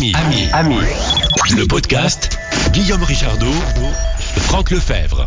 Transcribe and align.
Ami, 0.00 0.14
ami, 0.14 0.48
ami. 0.54 0.76
Le 1.58 1.66
podcast 1.66 2.38
Guillaume 2.72 3.02
Richardot, 3.02 3.52
Franck 4.38 4.70
Lefebvre. 4.70 5.26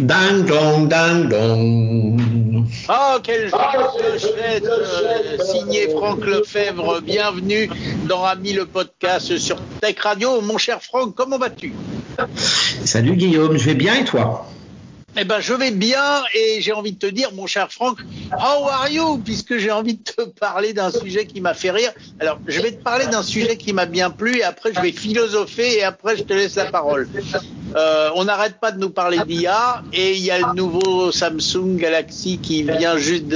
Ding 0.00 0.46
dong, 0.46 0.88
ding 0.88 1.28
dong. 1.28 2.66
Oh, 2.88 3.18
quel 3.22 3.50
genre 3.50 3.98
de 3.98 4.18
chouette 4.18 4.64
euh, 4.64 5.36
Signé 5.44 5.90
Franck 5.90 6.24
Lefebvre, 6.24 7.02
bienvenue 7.02 7.68
dans 8.08 8.24
Ami 8.24 8.54
le 8.54 8.64
podcast 8.64 9.36
sur 9.36 9.58
Tech 9.82 9.96
Radio. 10.00 10.40
Mon 10.40 10.56
cher 10.56 10.82
Franck, 10.82 11.14
comment 11.14 11.36
vas-tu? 11.36 11.74
Salut 12.34 13.16
Guillaume, 13.16 13.58
je 13.58 13.66
vais 13.66 13.74
bien 13.74 13.96
et 13.96 14.04
toi? 14.04 14.46
Eh 15.16 15.24
ben, 15.24 15.40
je 15.40 15.52
vais 15.52 15.70
bien 15.70 16.22
et 16.34 16.62
j'ai 16.62 16.72
envie 16.72 16.92
de 16.92 16.98
te 16.98 17.06
dire, 17.06 17.32
mon 17.34 17.46
cher 17.46 17.70
Franck, 17.70 18.00
how 18.32 18.66
are 18.66 18.88
you? 18.88 19.18
Puisque 19.18 19.58
j'ai 19.58 19.70
envie 19.70 19.94
de 19.94 20.02
te 20.02 20.22
parler 20.22 20.72
d'un 20.72 20.90
sujet 20.90 21.26
qui 21.26 21.40
m'a 21.40 21.52
fait 21.52 21.70
rire. 21.70 21.92
Alors, 22.18 22.38
je 22.46 22.60
vais 22.62 22.72
te 22.72 22.82
parler 22.82 23.06
d'un 23.06 23.22
sujet 23.22 23.56
qui 23.56 23.72
m'a 23.74 23.84
bien 23.84 24.10
plu 24.10 24.38
et 24.38 24.42
après, 24.42 24.72
je 24.72 24.80
vais 24.80 24.92
philosopher 24.92 25.78
et 25.78 25.82
après, 25.82 26.16
je 26.16 26.22
te 26.22 26.32
laisse 26.32 26.54
la 26.54 26.66
parole. 26.66 27.08
Euh, 27.76 28.10
on 28.14 28.24
n'arrête 28.24 28.58
pas 28.58 28.70
de 28.70 28.78
nous 28.78 28.90
parler 28.90 29.18
d'IA 29.26 29.82
et 29.92 30.12
il 30.12 30.22
y 30.22 30.30
a 30.30 30.38
le 30.38 30.54
nouveau 30.54 31.12
Samsung 31.12 31.76
Galaxy 31.76 32.38
qui 32.38 32.62
vient 32.62 32.96
juste 32.96 33.26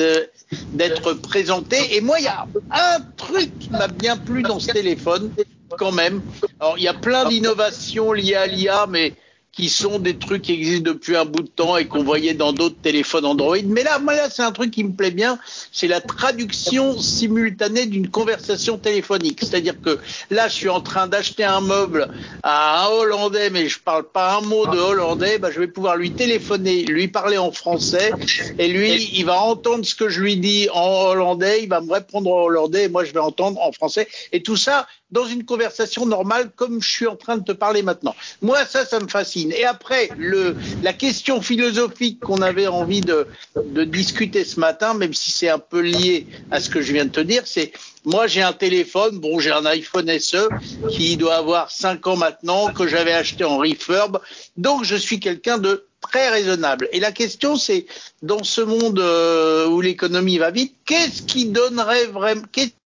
d'être 0.73 1.13
présenté. 1.15 1.97
Et 1.97 2.01
moi, 2.01 2.19
il 2.21 2.25
y 2.25 2.29
a 2.29 2.47
un 2.71 3.01
truc 3.17 3.59
qui 3.59 3.71
m'a 3.71 3.89
bien 3.89 4.17
plu 4.17 4.43
dans 4.43 4.61
ce 4.61 4.73
téléphone, 4.73 5.31
quand 5.79 5.93
même. 5.93 6.23
Alors, 6.59 6.79
il 6.79 6.85
y 6.85 6.89
a 6.89 6.95
plein 6.95 7.29
d'innovations 7.29 8.13
liées 8.13 8.35
à 8.35 8.47
l'IA, 8.47 8.87
mais 8.89 9.13
qui 9.57 9.71
sont 9.71 9.99
des 9.99 10.19
trucs 10.19 10.43
qui 10.43 10.53
existent 10.53 10.93
depuis 10.93 11.17
un 11.17 11.25
bout 11.25 11.43
de 11.43 11.49
temps 11.49 11.79
et 11.79 11.87
qu'on 11.87 12.05
voyait 12.05 12.35
dans 12.35 12.53
d'autres 12.53 12.77
téléphones 12.81 13.25
Android. 13.25 13.57
Mais 13.65 13.83
là, 13.83 13.99
moi, 13.99 14.15
là, 14.15 14.29
c'est 14.29 14.43
un 14.43 14.53
truc 14.53 14.71
qui 14.71 14.85
me 14.85 14.93
plaît 14.93 15.11
bien, 15.11 15.39
c'est 15.73 15.89
la 15.89 16.03
traduction 16.03 16.99
simultanée 16.99 17.87
d'une 17.87 18.11
conversation 18.11 18.77
téléphonique. 18.77 19.41
C'est-à-dire 19.41 19.81
que 19.81 19.99
là, 20.31 20.49
je 20.49 20.55
suis 20.55 20.69
en 20.69 20.83
train 20.83 21.07
d'acheter 21.07 21.45
un 21.45 21.63
meuble 21.63 22.09
à 22.43 22.85
un 22.85 22.89
Hollandais, 22.89 23.49
mais 23.49 23.69
je 23.69 23.81
parle 23.81 24.05
pas 24.05 24.37
un 24.37 24.43
mot 24.43 24.67
de 24.67 24.79
Hollandais, 24.79 25.39
bah, 25.39 25.51
je 25.51 25.59
vais 25.59 25.69
pouvoir 25.69 25.97
lui 25.97 26.13
téléphoner, 26.13 26.85
lui 26.85 27.09
parler 27.09 27.39
en 27.39 27.51
français, 27.51 28.11
et 28.59 28.69
lui, 28.69 29.11
il 29.15 29.25
va 29.25 29.41
entendre 29.41 29.87
ce 29.87 29.95
que 29.95 30.11
je 30.11 30.21
lui 30.21 30.37
dis 30.37 30.69
en 30.73 31.07
hollandais, 31.07 31.63
il 31.63 31.69
va 31.69 31.81
me 31.81 31.93
répondre 31.93 32.31
en 32.31 32.45
hollandais, 32.45 32.85
et 32.85 32.89
moi, 32.89 33.05
je 33.05 33.13
vais 33.13 33.21
entendre 33.21 33.61
en 33.63 33.73
français. 33.73 34.07
Et 34.33 34.43
tout 34.43 34.57
ça, 34.57 34.87
dans 35.11 35.27
une 35.27 35.45
conversation 35.45 36.07
normale 36.07 36.51
comme 36.57 36.83
je 36.83 36.89
suis 36.89 37.07
en 37.07 37.17
train 37.17 37.37
de 37.37 37.45
te 37.45 37.53
parler 37.53 37.83
maintenant. 37.83 38.15
Moi, 38.43 38.65
ça, 38.65 38.85
ça 38.85 38.99
me 39.01 39.09
fascine. 39.09 39.53
Et 39.53 39.65
après, 39.65 40.11
le, 40.17 40.57
la 40.83 40.93
question 40.93 41.41
philosophique 41.41 42.21
qu'on 42.21 42.43
avait 42.43 42.67
envie 42.67 43.01
de, 43.01 43.27
de 43.57 43.85
discuter 43.85 44.45
ce 44.45 44.59
matin, 44.59 44.95
même 44.95 45.15
si 45.15 45.31
c'est 45.31 45.49
un 45.49 45.59
peu 45.59 45.81
lié 45.81 46.27
à 46.51 46.61
ce 46.61 46.71
que 46.71 46.83
je 46.83 46.93
viens 46.93 47.05
de 47.05 47.11
te 47.11 47.21
dire, 47.21 47.43
c'est 47.47 47.73
moi, 48.05 48.29
j'ai 48.29 48.43
un 48.43 48.53
téléphone, 48.53 49.19
bon, 49.19 49.41
j'ai 49.41 49.51
un 49.51 49.67
iPhone 49.67 50.09
SE 50.21 50.49
qui 50.91 51.17
doit 51.17 51.35
avoir 51.35 51.73
5 51.73 52.07
ans 52.07 52.17
maintenant, 52.17 52.73
que 52.73 52.87
j'avais 52.87 53.13
acheté 53.13 53.43
en 53.43 53.59
refurb. 53.59 54.21
Donc, 54.57 54.85
je 54.85 54.95
suis 54.95 55.19
quelqu'un 55.19 55.59
de 55.59 55.89
très 56.01 56.29
raisonnable. 56.29 56.89
Et 56.93 57.01
la 57.01 57.11
question, 57.11 57.57
c'est, 57.57 57.87
dans 58.23 58.45
ce 58.45 58.61
monde 58.61 59.01
euh, 59.01 59.67
où 59.67 59.81
l'économie 59.81 60.39
va 60.39 60.53
vite, 60.53 60.77
qu'est-ce 60.85 61.23
qui 61.23 61.47
donnerait 61.47 62.07
vraiment, 62.07 62.43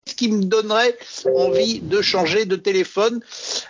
ce 0.06 0.16
qui 0.16 0.30
me 0.30 0.44
donnerait 0.44 0.98
envie 1.36 1.80
de 1.80 2.02
changer 2.02 2.46
de 2.46 2.56
téléphone. 2.56 3.22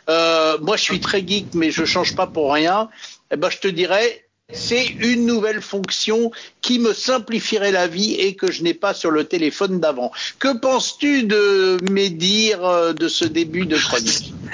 Euh, 0.10 0.58
moi, 0.62 0.78
je 0.78 0.84
suis 0.84 1.00
très 1.00 1.26
geek, 1.26 1.48
mais 1.54 1.72
je 1.72 1.86
change 1.86 2.16
pas 2.16 2.28
pour 2.28 2.54
rien. 2.54 2.90
Eh 3.32 3.38
ben, 3.38 3.50
je 3.50 3.60
te 3.60 3.68
dirais, 3.68 4.26
c'est 4.52 4.86
une 5.00 5.26
nouvelle 5.26 5.62
fonction 5.62 6.32
qui 6.62 6.80
me 6.80 6.94
simplifierait 6.94 7.72
la 7.72 7.88
vie 7.88 8.14
et 8.14 8.36
que 8.36 8.52
je 8.52 8.64
n'ai 8.64 8.74
pas 8.74 8.94
sur 8.94 9.12
le 9.12 9.26
téléphone 9.26 9.80
d'avant. 9.80 10.12
Que 10.40 10.58
penses-tu 10.58 11.24
de 11.24 11.78
mes 11.92 12.10
dires 12.10 12.66
euh, 12.66 12.94
de 12.94 13.08
ce 13.08 13.26
début 13.26 13.66
de 13.66 13.78
chronique? 13.78 14.34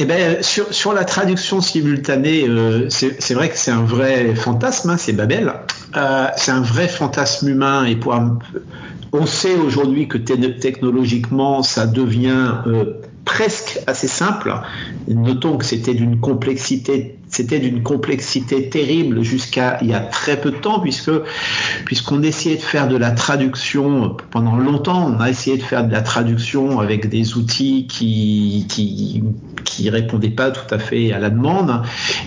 Eh 0.00 0.04
ben, 0.04 0.42
sur, 0.42 0.92
la 0.92 1.04
traduction 1.04 1.60
simultanée, 1.60 2.44
euh, 2.46 2.88
c'est 2.88 3.34
vrai 3.34 3.48
que 3.48 3.58
c'est 3.58 3.72
un 3.72 3.82
vrai 3.82 4.32
fantasme, 4.36 4.90
hein, 4.90 4.96
c'est 4.96 5.12
Babel. 5.12 5.52
C'est 6.36 6.52
un 6.52 6.60
vrai 6.60 6.86
fantasme 6.86 7.48
humain 7.48 7.84
et 7.84 7.96
pour 7.96 8.14
on 9.12 9.26
sait 9.26 9.56
aujourd'hui 9.56 10.08
que 10.08 10.18
technologiquement, 10.18 11.62
ça 11.62 11.86
devient 11.86 12.54
euh, 12.66 13.00
presque 13.24 13.78
assez 13.86 14.08
simple. 14.08 14.54
Notons 15.06 15.58
que 15.58 15.64
c'était 15.64 15.94
d'une 15.94 16.18
complexité, 16.18 17.18
c'était 17.28 17.58
d'une 17.58 17.82
complexité 17.82 18.70
terrible 18.70 19.22
jusqu'à 19.22 19.78
il 19.82 19.88
y 19.88 19.94
a 19.94 20.00
très 20.00 20.40
peu 20.40 20.50
de 20.50 20.56
temps, 20.56 20.80
puisque 20.80 21.10
puisqu'on 21.84 22.22
essayait 22.22 22.56
de 22.56 22.62
faire 22.62 22.88
de 22.88 22.96
la 22.96 23.10
traduction 23.10 24.16
pendant 24.30 24.56
longtemps. 24.56 25.14
On 25.14 25.20
a 25.20 25.28
essayé 25.28 25.58
de 25.58 25.62
faire 25.62 25.86
de 25.86 25.92
la 25.92 26.00
traduction 26.00 26.80
avec 26.80 27.08
des 27.08 27.36
outils 27.36 27.86
qui 27.86 28.66
qui 28.68 29.22
qui 29.64 29.90
répondaient 29.90 30.30
pas 30.30 30.50
tout 30.50 30.74
à 30.74 30.78
fait 30.78 31.12
à 31.12 31.18
la 31.18 31.28
demande, 31.28 31.82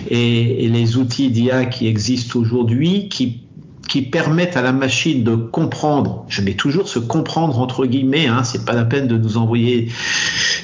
et, 0.08 0.64
et 0.64 0.68
les 0.68 0.96
outils 0.96 1.30
d'IA 1.30 1.64
qui 1.66 1.88
existent 1.88 2.38
aujourd'hui, 2.38 3.08
qui 3.08 3.41
qui 3.92 4.00
permettent 4.00 4.56
à 4.56 4.62
la 4.62 4.72
machine 4.72 5.22
de 5.22 5.34
comprendre, 5.34 6.24
je 6.26 6.40
mets 6.40 6.54
toujours 6.54 6.88
ce 6.88 6.98
comprendre 6.98 7.60
entre 7.60 7.84
guillemets, 7.84 8.26
hein, 8.26 8.42
c'est 8.42 8.64
pas 8.64 8.72
la 8.72 8.86
peine 8.86 9.06
de 9.06 9.18
nous 9.18 9.36
envoyer 9.36 9.90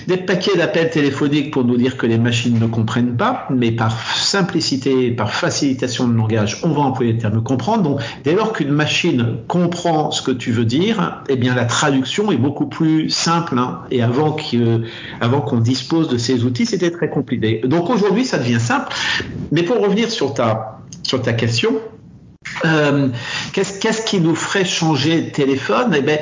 des 0.06 0.16
paquets 0.16 0.56
d'appels 0.56 0.88
téléphoniques 0.88 1.50
pour 1.50 1.62
nous 1.62 1.76
dire 1.76 1.98
que 1.98 2.06
les 2.06 2.16
machines 2.16 2.58
ne 2.58 2.66
comprennent 2.66 3.18
pas, 3.18 3.46
mais 3.50 3.70
par 3.70 3.92
simplicité, 4.16 5.10
par 5.10 5.34
facilitation 5.34 6.08
de 6.08 6.14
langage, 6.14 6.60
on 6.62 6.70
va 6.70 6.80
employer 6.80 7.12
le 7.12 7.18
terme 7.18 7.42
comprendre. 7.42 7.82
Donc, 7.82 8.00
dès 8.24 8.32
lors 8.32 8.54
qu'une 8.54 8.70
machine 8.70 9.36
comprend 9.46 10.10
ce 10.10 10.22
que 10.22 10.30
tu 10.30 10.50
veux 10.50 10.64
dire, 10.64 11.22
eh 11.28 11.36
bien, 11.36 11.54
la 11.54 11.66
traduction 11.66 12.32
est 12.32 12.38
beaucoup 12.38 12.66
plus 12.66 13.10
simple. 13.10 13.58
Hein. 13.58 13.80
et 13.90 14.02
avant 14.02 14.32
qu'on 14.32 15.58
dispose 15.58 16.08
de 16.08 16.16
ces 16.16 16.44
outils, 16.44 16.64
c'était 16.64 16.90
très 16.90 17.10
compliqué. 17.10 17.60
Donc 17.62 17.90
aujourd'hui, 17.90 18.24
ça 18.24 18.38
devient 18.38 18.58
simple. 18.58 18.90
Mais 19.52 19.64
pour 19.64 19.82
revenir 19.82 20.10
sur 20.10 20.32
ta, 20.32 20.80
sur 21.02 21.20
ta 21.20 21.34
question, 21.34 21.74
euh, 22.64 23.08
qu'est-ce, 23.52 24.02
qui 24.02 24.20
nous 24.20 24.34
ferait 24.34 24.64
changer 24.64 25.22
de 25.22 25.30
téléphone? 25.30 25.94
Eh 25.96 26.02
ben, 26.02 26.18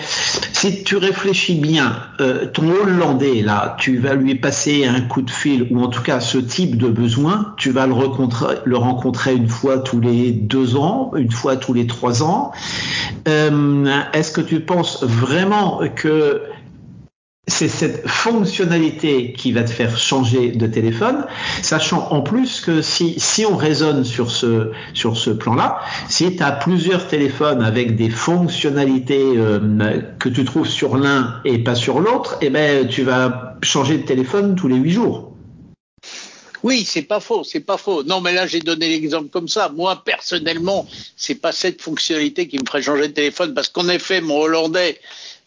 si 0.53 0.83
tu 0.85 0.97
réfléchis 0.97 1.55
bien, 1.55 1.97
euh, 2.21 2.47
ton 2.47 2.71
Hollandais 2.71 3.43
là, 3.43 3.77
tu 3.79 3.99
vas 3.99 4.15
lui 4.15 4.35
passer 4.35 4.87
un 4.87 5.01
coup 5.03 5.23
de 5.23 5.31
fil 5.31 5.69
ou 5.71 5.83
en 5.83 5.89
tout 5.89 6.03
cas 6.03 6.21
ce 6.21 6.39
type 6.39 6.77
de 6.77 6.89
besoin, 6.89 7.55
tu 7.57 7.71
vas 7.71 7.87
le 7.87 8.77
rencontrer, 8.77 9.35
une 9.35 9.49
fois 9.49 9.79
tous 9.79 10.01
les 10.01 10.33
deux 10.33 10.77
ans, 10.77 11.13
une 11.17 11.31
fois 11.31 11.57
tous 11.57 11.73
les 11.73 11.87
trois 11.87 12.23
ans. 12.23 12.53
Euh, 13.29 13.87
est-ce 14.13 14.33
que 14.33 14.41
tu 14.41 14.61
penses 14.61 15.05
vraiment 15.05 15.81
que 15.95 16.43
c'est 17.49 17.69
cette 17.69 18.09
fonctionnalité 18.09 19.33
qui 19.33 19.53
va 19.53 19.63
te 19.63 19.71
faire 19.71 19.97
changer 19.97 20.51
de 20.51 20.67
téléphone, 20.67 21.25
sachant 21.63 22.09
en 22.11 22.21
plus 22.21 22.61
que 22.61 22.83
si, 22.83 23.15
si 23.19 23.47
on 23.47 23.57
raisonne 23.57 24.05
sur 24.05 24.33
ce, 24.33 24.73
sur 24.95 25.17
ce 25.17 25.31
plan-là, 25.31 25.81
si 26.09 26.37
tu 26.37 26.43
as 26.43 26.51
plusieurs 26.51 27.07
téléphones 27.07 27.63
avec 27.63 27.95
des 27.95 28.11
fonctionnalités 28.11 29.23
euh, 29.37 30.01
que 30.19 30.29
tu 30.29 30.45
trouves 30.45 30.69
sur 30.69 30.97
l'un 30.97 31.41
et 31.45 31.59
pas 31.59 31.77
sur 31.77 32.01
l'autre, 32.01 32.37
eh 32.41 32.51
ben, 32.51 32.89
tu 32.89 33.05
vas 33.05 33.57
changer 33.63 33.99
de 33.99 34.03
téléphone 34.03 34.57
tous 34.57 34.67
les 34.67 34.77
huit 34.77 34.93
jours. 34.93 35.33
Oui, 36.65 36.85
c'est 36.85 37.03
pas 37.03 37.21
faux, 37.21 37.45
c'est 37.45 37.61
pas 37.61 37.77
faux. 37.77 38.03
Non, 38.03 38.21
mais 38.21 38.33
là, 38.33 38.49
j'ai 38.49 38.59
donné 38.59 38.89
l'exemple 38.89 39.29
comme 39.29 39.47
ça. 39.47 39.69
Moi, 39.69 40.03
personnellement, 40.05 40.85
c'est 41.17 41.37
pas 41.37 41.53
cette 41.53 41.81
fonctionnalité 41.81 42.49
qui 42.49 42.59
me 42.59 42.65
ferait 42.67 42.83
changer 42.83 43.07
de 43.07 43.13
téléphone 43.13 43.55
parce 43.55 43.69
qu'en 43.69 43.89
effet, 43.89 44.21
mon 44.21 44.41
hollandais, 44.41 44.99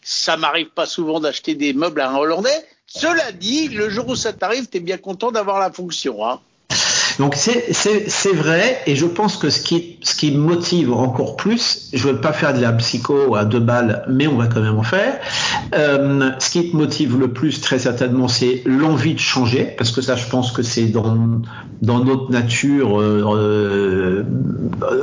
ça 0.02 0.36
m'arrive 0.36 0.70
pas 0.70 0.86
souvent 0.86 1.20
d'acheter 1.20 1.54
des 1.54 1.72
meubles 1.72 2.00
à 2.00 2.10
un 2.10 2.16
Hollandais. 2.16 2.66
Cela 2.86 3.32
dit, 3.32 3.68
le 3.68 3.88
jour 3.88 4.08
où 4.08 4.16
ça 4.16 4.32
t'arrive, 4.32 4.68
tu 4.68 4.78
es 4.78 4.80
bien 4.80 4.98
content 4.98 5.30
d'avoir 5.30 5.60
la 5.60 5.70
fonction. 5.70 6.26
Hein. 6.26 6.40
Donc 7.20 7.34
c'est 7.36 8.32
vrai, 8.34 8.78
et 8.86 8.96
je 8.96 9.04
pense 9.04 9.36
que 9.36 9.50
ce 9.50 9.60
qui, 9.60 9.98
ce 10.00 10.14
qui 10.14 10.30
motive 10.30 10.90
encore 10.94 11.36
plus, 11.36 11.90
je 11.92 12.08
ne 12.08 12.12
veux 12.14 12.20
pas 12.22 12.32
faire 12.32 12.54
de 12.54 12.62
la 12.62 12.72
psycho 12.72 13.36
à 13.36 13.44
deux 13.44 13.60
balles, 13.60 14.04
mais 14.08 14.26
on 14.26 14.38
va 14.38 14.46
quand 14.46 14.62
même 14.62 14.78
en 14.78 14.82
faire. 14.82 15.18
Euh, 15.74 16.30
ce 16.38 16.48
qui 16.48 16.70
te 16.70 16.74
motive 16.74 17.18
le 17.20 17.28
plus, 17.28 17.60
très 17.60 17.78
certainement, 17.78 18.26
c'est 18.26 18.62
l'envie 18.64 19.12
de 19.12 19.18
changer, 19.18 19.74
parce 19.76 19.90
que 19.90 20.00
ça, 20.00 20.16
je 20.16 20.30
pense 20.30 20.50
que 20.50 20.62
c'est 20.62 20.86
dans, 20.86 21.42
dans 21.82 22.02
notre 22.02 22.30
nature, 22.30 22.98
euh, 22.98 24.24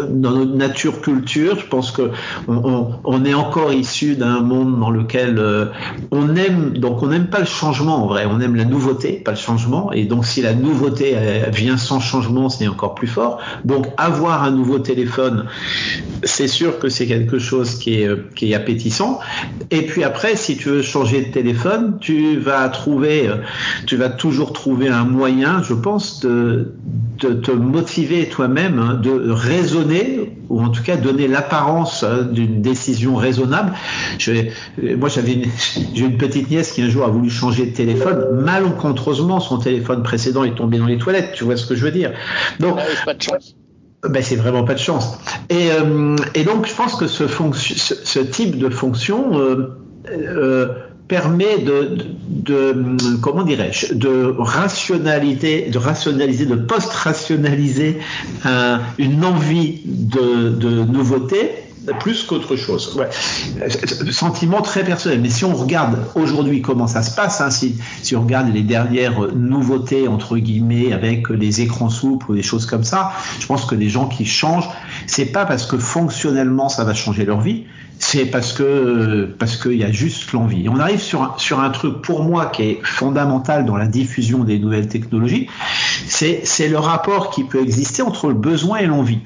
dans 0.10 0.31
notre 0.31 0.56
nature 0.56 1.02
culture. 1.02 1.60
Je 1.60 1.68
pense 1.68 1.92
que 1.92 2.10
on, 2.48 2.94
on, 3.04 3.25
est 3.25 3.36
encore 3.36 3.74
issu 3.74 4.16
d'un 4.16 4.42
monde 4.42 4.80
dans 4.80 4.90
lequel 4.90 5.38
euh, 5.38 5.66
on 6.10 6.36
aime, 6.36 6.80
donc 6.80 7.04
on 7.04 7.10
n'aime 7.10 7.28
pas 7.28 7.42
le 7.42 7.46
changement 7.46 8.06
en 8.06 8.08
vrai, 8.08 8.25
on 8.28 8.40
aime 8.40 8.56
la 8.56 8.66
nouveauté, 8.66 9.22
pas 9.24 9.31
le 9.31 9.38
changement, 9.38 9.92
et 9.92 10.06
donc 10.06 10.25
si 10.25 10.42
la 10.42 10.56
nouveauté 10.56 11.16
vient 11.54 11.78
sans 11.78 12.06
changement, 12.07 12.50
c'est 12.50 12.68
encore 12.68 12.95
plus 12.95 13.07
fort. 13.07 13.39
Donc 13.65 13.88
avoir 13.98 14.44
un 14.44 14.51
nouveau 14.51 14.80
téléphone, 14.80 15.45
c'est 16.24 16.48
sûr 16.48 16.80
que 16.80 16.89
c'est 16.89 17.07
quelque 17.07 17.39
chose 17.39 17.75
qui 17.75 18.01
est, 18.01 18.09
est 18.42 18.54
appétissant. 18.54 19.19
Et 19.71 19.83
puis 19.83 20.04
après, 20.04 20.36
si 20.36 20.57
tu 20.57 20.69
veux 20.69 20.81
changer 20.81 21.25
de 21.25 21.31
téléphone, 21.31 21.98
tu 22.00 22.38
vas 22.38 22.68
trouver, 22.69 23.27
euh, 23.27 23.36
tu 23.86 23.95
vas 23.98 24.09
toujours 24.09 24.54
trouver 24.54 24.88
un 24.88 25.06
moyen, 25.06 25.62
je 25.63 25.74
pense, 25.74 26.21
de, 26.21 26.74
de 27.19 27.33
te 27.33 27.51
motiver 27.51 28.30
toi-même, 28.30 28.80
hein, 28.80 28.94
de 28.95 29.30
raisonner 29.30 30.38
ou 30.50 30.62
en 30.62 30.70
tout 30.70 30.84
cas 30.84 30.98
donner 30.98 31.28
l'apparence 31.28 32.04
hein, 32.04 32.24
d'une 32.24 32.62
décision 32.62 33.16
raisonnable. 33.16 33.74
Je, 34.18 34.32
moi, 34.96 35.10
j'avais 35.10 35.34
une, 35.34 35.46
j'ai 35.94 36.06
une 36.06 36.18
petite 36.18 36.50
nièce 36.50 36.72
qui 36.72 36.82
un 36.82 36.90
jour 36.90 37.06
a 37.06 37.10
voulu 37.10 37.30
changer 37.30 37.66
de 37.66 37.76
téléphone. 37.76 38.42
Malencontreusement, 38.44 39.40
son 39.40 39.58
téléphone 39.58 40.04
précédent 40.04 40.44
est 40.44 40.56
tombé 40.56 40.78
dans 40.78 40.86
les 40.86 40.98
toilettes. 40.98 41.34
Tu 41.34 41.44
vois 41.44 41.58
ce 41.58 41.66
que 41.66 41.76
je 41.76 41.84
veux 41.84 41.92
dire 41.92 42.12
Donc, 42.60 42.78
ah 42.80 42.84
pas 43.06 43.14
de 43.14 43.22
chance. 43.22 43.56
Ben, 44.08 44.22
c'est 44.22 44.36
vraiment 44.36 44.64
pas 44.64 44.76
de 44.76 44.80
chance. 44.80 45.18
Et, 45.50 45.72
euh, 45.72 46.16
et 46.36 46.44
donc, 46.44 46.68
je 46.68 46.74
pense 46.76 46.96
que 46.96 47.08
ce, 47.08 47.28
ce, 47.28 47.96
ce 47.96 48.20
type 48.20 48.60
de 48.60 48.70
fonction 48.70 49.40
euh, 49.40 49.80
euh, 50.10 50.47
permet 51.27 51.57
de, 51.59 53.18
comment 53.21 53.44
dirais-je, 53.44 53.94
de 53.94 54.35
rationaliser, 54.38 55.69
de 55.69 55.77
rationaliser, 55.77 56.45
de 56.45 56.56
post-rationaliser 56.56 58.00
euh, 58.45 58.77
une 58.97 59.25
envie 59.25 59.81
de, 59.85 60.83
nouveauté 60.85 61.51
plus 62.00 62.24
qu'autre 62.24 62.57
chose. 62.57 62.97
Ouais. 62.97 63.07
Sentiment 64.12 64.62
très 64.62 64.83
personnel. 64.83 65.21
Mais 65.21 65.29
si 65.29 65.45
on 65.45 65.56
regarde 65.56 65.97
aujourd'hui 66.15 66.62
comment 66.62 66.88
ça 66.88 67.01
se 67.01 67.15
passe, 67.15 67.39
hein, 67.39 67.50
si, 67.50 67.75
si 68.03 68.13
on 68.15 68.24
regarde 68.24 68.53
les 68.53 68.63
dernières 68.63 69.33
nouveautés 69.33 70.09
entre 70.09 70.38
guillemets 70.38 70.91
avec 70.91 71.29
les 71.29 71.62
écrans 71.62 71.89
souples 71.89 72.31
ou 72.31 72.35
des 72.35 72.44
choses 72.44 72.65
comme 72.65 72.83
ça, 72.83 73.13
je 73.39 73.45
pense 73.45 73.63
que 73.63 73.75
les 73.75 73.88
gens 73.88 74.07
qui 74.07 74.25
changent, 74.25 74.68
c'est 75.06 75.27
pas 75.27 75.45
parce 75.45 75.65
que 75.65 75.77
fonctionnellement 75.77 76.68
ça 76.68 76.83
va 76.83 76.94
changer 76.94 77.24
leur 77.24 77.39
vie, 77.39 77.63
c'est 78.00 78.26
parce 78.26 78.54
que 78.54 79.26
parce 79.40 79.58
qu'il 79.58 79.78
y 79.78 79.84
a 79.84 79.92
juste 79.92 80.32
l'envie. 80.32 80.70
On 80.70 80.80
arrive 80.80 81.02
sur 81.02 81.22
un, 81.22 81.36
sur 81.38 81.60
un 81.60 81.70
truc 81.70 82.02
pour 82.02 82.24
moi 82.24 82.48
qui 82.48 82.64
est 82.64 82.80
fondamental 82.84 83.66
dans 83.66 83.78
la 83.78 83.88
diffusion 83.88 84.44
des 84.44 84.60
nouvelles 84.60 84.88
technologies, 84.88 85.48
c'est 86.08 86.42
c'est 86.46 86.70
le 86.70 86.78
rapport 86.78 87.30
qui 87.30 87.44
peut 87.44 87.62
exister 87.62 88.02
entre 88.02 88.28
le 88.28 88.34
besoin 88.34 88.78
et 88.80 88.86
l'envie. 88.86 89.20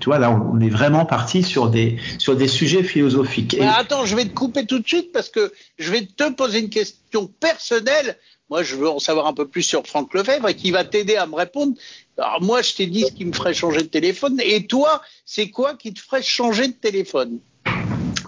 Tu 0.00 0.06
vois, 0.06 0.18
là, 0.18 0.30
on 0.30 0.60
est 0.60 0.68
vraiment 0.68 1.04
parti 1.06 1.42
sur 1.42 1.70
des, 1.70 1.96
sur 2.18 2.36
des 2.36 2.46
sujets 2.46 2.84
philosophiques. 2.84 3.54
Et... 3.54 3.62
attends, 3.62 4.06
je 4.06 4.14
vais 4.14 4.26
te 4.26 4.34
couper 4.34 4.64
tout 4.64 4.78
de 4.78 4.86
suite 4.86 5.10
parce 5.12 5.28
que 5.28 5.52
je 5.78 5.90
vais 5.90 6.02
te 6.02 6.30
poser 6.30 6.60
une 6.60 6.70
question 6.70 7.28
personnelle. 7.40 8.16
Moi, 8.50 8.62
je 8.62 8.76
veux 8.76 8.88
en 8.88 8.98
savoir 8.98 9.26
un 9.26 9.34
peu 9.34 9.46
plus 9.46 9.62
sur 9.62 9.86
Franck 9.86 10.14
Lefebvre 10.14 10.48
et 10.48 10.54
qui 10.54 10.70
va 10.70 10.84
t'aider 10.84 11.16
à 11.16 11.26
me 11.26 11.34
répondre. 11.34 11.74
Alors, 12.16 12.40
moi, 12.42 12.62
je 12.62 12.74
t'ai 12.74 12.86
dit 12.86 13.04
ce 13.06 13.12
qui 13.12 13.24
me 13.24 13.32
ferait 13.32 13.54
changer 13.54 13.82
de 13.82 13.88
téléphone. 13.88 14.40
Et 14.42 14.66
toi, 14.66 15.02
c'est 15.24 15.50
quoi 15.50 15.74
qui 15.74 15.92
te 15.92 16.00
ferait 16.00 16.22
changer 16.22 16.68
de 16.68 16.72
téléphone? 16.72 17.38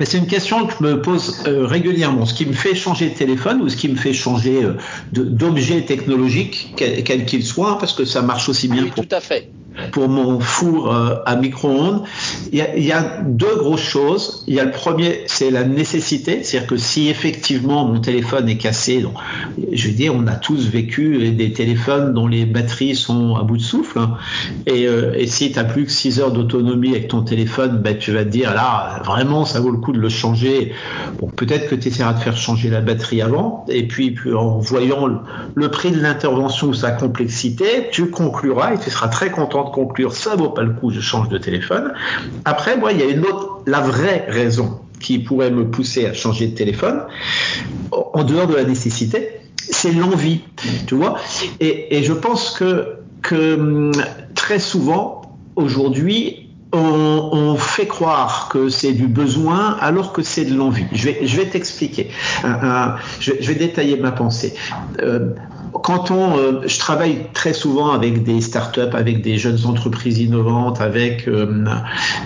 Mais 0.00 0.06
c'est 0.06 0.16
une 0.16 0.26
question 0.26 0.66
que 0.66 0.72
je 0.78 0.82
me 0.82 1.02
pose 1.02 1.44
euh, 1.46 1.66
régulièrement. 1.66 2.24
Ce 2.24 2.32
qui 2.32 2.46
me 2.46 2.54
fait 2.54 2.74
changer 2.74 3.10
de 3.10 3.14
téléphone 3.14 3.60
ou 3.60 3.68
ce 3.68 3.76
qui 3.76 3.86
me 3.86 3.96
fait 3.96 4.14
changer 4.14 4.64
euh, 4.64 4.78
d'objet 5.12 5.82
technologique, 5.82 6.72
quel 6.76 7.26
qu'il 7.26 7.40
qu 7.40 7.42
soit, 7.42 7.78
parce 7.78 7.92
que 7.92 8.06
ça 8.06 8.22
marche 8.22 8.48
aussi 8.48 8.66
bien 8.66 8.84
oui, 8.84 8.90
pour, 8.90 9.06
tout 9.06 9.14
à 9.14 9.20
fait 9.20 9.50
pour 9.92 10.08
mon 10.08 10.40
four 10.40 10.94
euh, 10.94 11.16
à 11.26 11.36
micro-ondes. 11.36 12.02
Il, 12.52 12.58
y 12.58 12.92
a 12.92 13.20
deux 13.22 13.56
grosses 13.56 13.82
choses. 13.82 14.44
Il 14.46 14.54
y 14.54 14.60
a 14.60 14.64
le 14.64 14.70
premier, 14.70 15.22
c'est 15.26 15.50
la 15.50 15.64
nécessité, 15.64 16.42
c'est-à-dire 16.42 16.68
que 16.68 16.76
si 16.76 17.08
effectivement 17.08 17.84
mon 17.86 18.00
téléphone 18.00 18.48
est 18.48 18.56
cassé, 18.56 19.00
donc, 19.00 19.14
je 19.72 19.88
veux 19.88 19.94
dire, 19.94 20.14
on 20.14 20.26
a 20.26 20.34
tous 20.34 20.68
vécu 20.68 21.30
des 21.30 21.52
téléphones 21.52 22.12
dont 22.14 22.26
les 22.26 22.46
batteries 22.46 22.94
sont 22.94 23.36
à 23.36 23.42
bout 23.42 23.56
de 23.56 23.62
souffle, 23.62 24.00
et, 24.66 24.86
euh, 24.86 25.26
si 25.26 25.52
tu 25.52 25.58
as 25.58 25.64
plus 25.64 25.84
que 25.84 25.92
6 25.92 26.20
heures 26.20 26.32
d'autonomie 26.32 26.90
avec 26.90 27.08
ton 27.08 27.22
téléphone, 27.22 27.78
ben, 27.78 27.96
tu 27.96 28.12
vas 28.12 28.24
te 28.24 28.30
dire 28.30 28.54
là, 28.54 29.00
vraiment, 29.04 29.44
ça 29.44 29.60
vaut 29.60 29.70
le 29.70 29.78
coup 29.78 29.92
de 29.92 30.00
le 30.00 30.08
changer. 30.08 30.72
Bon, 31.18 31.28
peut-être 31.28 31.68
que 31.68 31.74
tu 31.74 31.88
essaieras 31.88 32.14
de 32.14 32.18
faire 32.18 32.36
changer 32.36 32.70
la 32.70 32.80
batterie 32.80 33.22
avant, 33.22 33.64
et 33.68 33.86
puis, 33.86 34.10
puis 34.10 34.34
en 34.34 34.58
voyant 34.58 35.06
le, 35.06 35.18
le 35.54 35.70
prix 35.70 35.90
de 35.92 36.00
l'intervention 36.00 36.68
ou 36.68 36.74
sa 36.74 36.90
complexité, 36.90 37.88
tu 37.92 38.10
concluras 38.10 38.74
et 38.74 38.78
tu 38.78 38.90
seras 38.90 39.08
très 39.08 39.30
content 39.30 39.69
conclure, 39.70 40.14
ça 40.14 40.36
vaut 40.36 40.50
pas 40.50 40.62
le 40.62 40.72
coup, 40.72 40.90
je 40.90 41.00
change 41.00 41.28
de 41.28 41.38
téléphone. 41.38 41.92
Après, 42.44 42.76
moi, 42.76 42.92
il 42.92 43.00
y 43.00 43.02
a 43.02 43.06
une 43.06 43.24
autre, 43.24 43.62
la 43.66 43.80
vraie 43.80 44.26
raison 44.28 44.80
qui 45.00 45.18
pourrait 45.18 45.50
me 45.50 45.70
pousser 45.70 46.06
à 46.06 46.12
changer 46.12 46.48
de 46.48 46.54
téléphone, 46.54 47.02
en 47.90 48.22
dehors 48.22 48.46
de 48.46 48.54
la 48.54 48.64
nécessité, 48.64 49.40
c'est 49.56 49.92
l'envie, 49.92 50.40
tu 50.86 50.94
vois. 50.94 51.16
Et, 51.60 52.02
je 52.02 52.12
pense 52.12 52.50
que, 52.50 52.96
que 53.22 53.90
très 54.34 54.58
souvent, 54.58 55.22
aujourd'hui, 55.56 56.39
on, 56.72 57.30
on, 57.32 57.56
fait 57.56 57.86
croire 57.86 58.48
que 58.50 58.68
c'est 58.68 58.92
du 58.92 59.06
besoin 59.06 59.76
alors 59.80 60.12
que 60.12 60.22
c'est 60.22 60.44
de 60.44 60.54
l'envie. 60.54 60.84
Je 60.92 61.06
vais, 61.06 61.26
je 61.26 61.36
vais 61.36 61.46
t'expliquer. 61.46 62.10
Je, 63.20 63.32
je, 63.40 63.48
vais 63.48 63.54
détailler 63.54 63.96
ma 63.96 64.12
pensée. 64.12 64.54
Euh, 65.00 65.34
quand 65.82 66.10
on, 66.10 66.36
euh, 66.36 66.60
je 66.66 66.78
travaille 66.78 67.26
très 67.32 67.52
souvent 67.52 67.90
avec 67.90 68.22
des 68.22 68.40
startups, 68.40 68.92
avec 68.92 69.22
des 69.22 69.38
jeunes 69.38 69.66
entreprises 69.66 70.18
innovantes, 70.18 70.80
avec, 70.80 71.28
euh, 71.28 71.64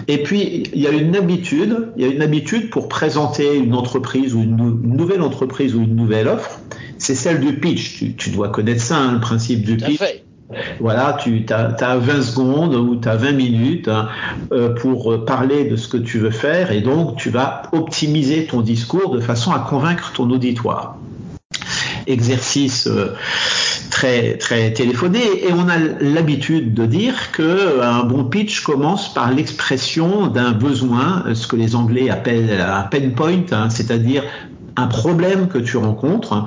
et 0.09 0.23
puis 0.23 0.65
il 0.73 0.81
y 0.81 0.87
a 0.87 0.91
une 0.91 1.17
habitude, 1.17 1.89
il 1.97 2.07
y 2.07 2.09
a 2.09 2.13
une 2.13 2.23
habitude 2.23 2.71
pour 2.71 2.89
présenter 2.89 3.57
une 3.57 3.75
entreprise 3.75 4.35
ou 4.35 4.43
une, 4.43 4.59
une 4.85 4.97
nouvelle 4.97 5.23
entreprise 5.23 5.75
ou 5.75 5.83
une 5.83 5.97
nouvelle 5.97 6.29
offre, 6.29 6.59
c'est 6.99 7.15
celle 7.15 7.41
du 7.41 7.59
pitch. 7.59 7.99
Tu, 7.99 8.15
tu 8.15 8.31
dois 8.31 8.49
connaître 8.49 8.83
ça, 8.83 8.97
hein, 8.97 9.13
le 9.13 9.21
principe 9.21 9.63
du 9.63 9.77
Tout 9.77 9.87
pitch. 9.87 9.99
Fait. 9.99 10.24
Voilà, 10.79 11.17
tu 11.23 11.45
as, 11.51 11.75
as, 11.81 11.97
20 11.97 12.23
secondes 12.23 12.75
ou 12.75 12.97
tu 12.97 13.09
as 13.09 13.17
20 13.17 13.33
minutes 13.33 13.89
hein, 13.89 14.09
euh, 14.53 14.75
pour 14.75 15.25
parler 15.25 15.65
de 15.65 15.77
ce 15.77 15.89
que 15.89 15.97
tu 15.97 16.19
veux 16.19 16.31
faire 16.31 16.71
et 16.71 16.81
donc 16.81 17.17
tu 17.17 17.31
vas 17.31 17.63
optimiser 17.73 18.45
ton 18.47 18.61
discours 18.61 19.15
de 19.15 19.21
façon 19.21 19.53
à 19.53 19.61
convaincre 19.61 20.13
ton 20.13 20.31
auditoire. 20.31 20.97
Exercice 22.07 22.87
euh, 22.87 23.15
très 23.91 24.37
très 24.37 24.73
téléphoné 24.73 25.21
et 25.47 25.53
on 25.53 25.69
a 25.69 25.79
l'habitude 25.79 26.75
de 26.75 26.85
dire 26.85 27.31
que 27.33 27.81
un 27.81 28.03
bon 28.05 28.25
pitch 28.25 28.63
commence 28.63 29.15
par 29.15 29.33
l'expression 29.33 30.27
d'un 30.27 30.53
besoin, 30.53 31.25
ce 31.33 31.47
que 31.47 31.57
les 31.57 31.75
Anglais 31.75 32.11
appellent 32.11 32.61
un 32.61 32.83
pain 32.83 33.11
point, 33.11 33.45
hein, 33.53 33.71
c'est-à-dire 33.71 34.25
un 34.77 34.87
problème 34.87 35.49
que 35.49 35.59
tu 35.59 35.77
rencontres 35.77 36.47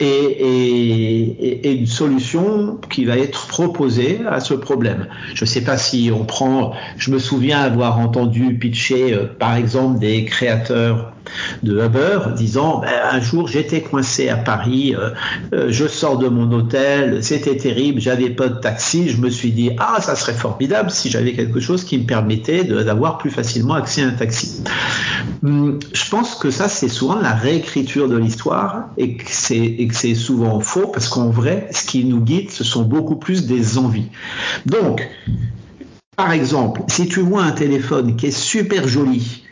et, 0.00 1.72
une 1.72 1.86
solution 1.86 2.78
qui 2.90 3.04
va 3.04 3.16
être 3.16 3.46
proposée 3.46 4.20
à 4.28 4.40
ce 4.40 4.54
problème. 4.54 5.06
Je 5.34 5.44
ne 5.44 5.48
sais 5.48 5.62
pas 5.62 5.76
si 5.76 6.10
on 6.14 6.24
prend, 6.24 6.72
je 6.96 7.10
me 7.10 7.18
souviens 7.18 7.60
avoir 7.60 7.98
entendu 7.98 8.54
pitcher 8.54 9.14
euh, 9.14 9.26
par 9.38 9.54
exemple 9.54 9.98
des 9.98 10.24
créateurs 10.24 11.12
de 11.62 11.84
Uber 11.84 12.20
disant 12.36 12.80
ben, 12.80 12.90
un 13.12 13.20
jour 13.20 13.48
j'étais 13.48 13.82
coincé 13.82 14.28
à 14.28 14.36
Paris, 14.36 14.94
euh, 14.94 15.10
euh, 15.54 15.66
je 15.70 15.86
sors 15.86 16.18
de 16.18 16.28
mon 16.28 16.50
hôtel, 16.52 17.22
c'était 17.22 17.56
terrible, 17.56 18.00
j'avais 18.00 18.30
pas 18.30 18.48
de 18.48 18.58
taxi, 18.58 19.08
je 19.08 19.18
me 19.18 19.30
suis 19.30 19.52
dit 19.52 19.70
ah 19.78 20.00
ça 20.00 20.16
serait 20.16 20.34
formidable 20.34 20.90
si 20.90 21.10
j'avais 21.10 21.32
quelque 21.32 21.60
chose 21.60 21.84
qui 21.84 21.98
me 21.98 22.04
permettait 22.04 22.64
d'avoir 22.64 23.18
plus 23.18 23.30
facilement 23.30 23.74
accès 23.74 24.02
à 24.02 24.08
un 24.08 24.12
taxi. 24.12 24.62
Hum, 25.42 25.78
je 25.92 26.10
pense 26.10 26.34
que 26.34 26.50
ça 26.50 26.68
c'est 26.68 26.88
souvent 26.88 27.20
la 27.20 27.32
réécriture 27.32 28.08
de 28.08 28.16
l'histoire 28.16 28.86
et 28.96 29.16
que 29.16 29.24
c'est 29.30 30.14
souvent 30.14 30.60
faux 30.60 30.88
parce 30.88 31.08
qu'en 31.08 31.30
vrai 31.30 31.68
ce 31.72 31.84
qui 31.84 32.04
nous 32.04 32.20
guide 32.20 32.50
ce 32.50 32.64
sont 32.64 32.82
beaucoup 32.82 33.16
plus 33.16 33.46
des 33.46 33.78
envies. 33.78 34.08
Donc 34.66 35.08
par 36.20 36.32
exemple, 36.32 36.82
si 36.88 37.08
tu 37.08 37.20
vois 37.20 37.44
un 37.44 37.52
téléphone 37.52 38.14
qui 38.14 38.26
est 38.26 38.30
super 38.30 38.86
joli, 38.86 39.42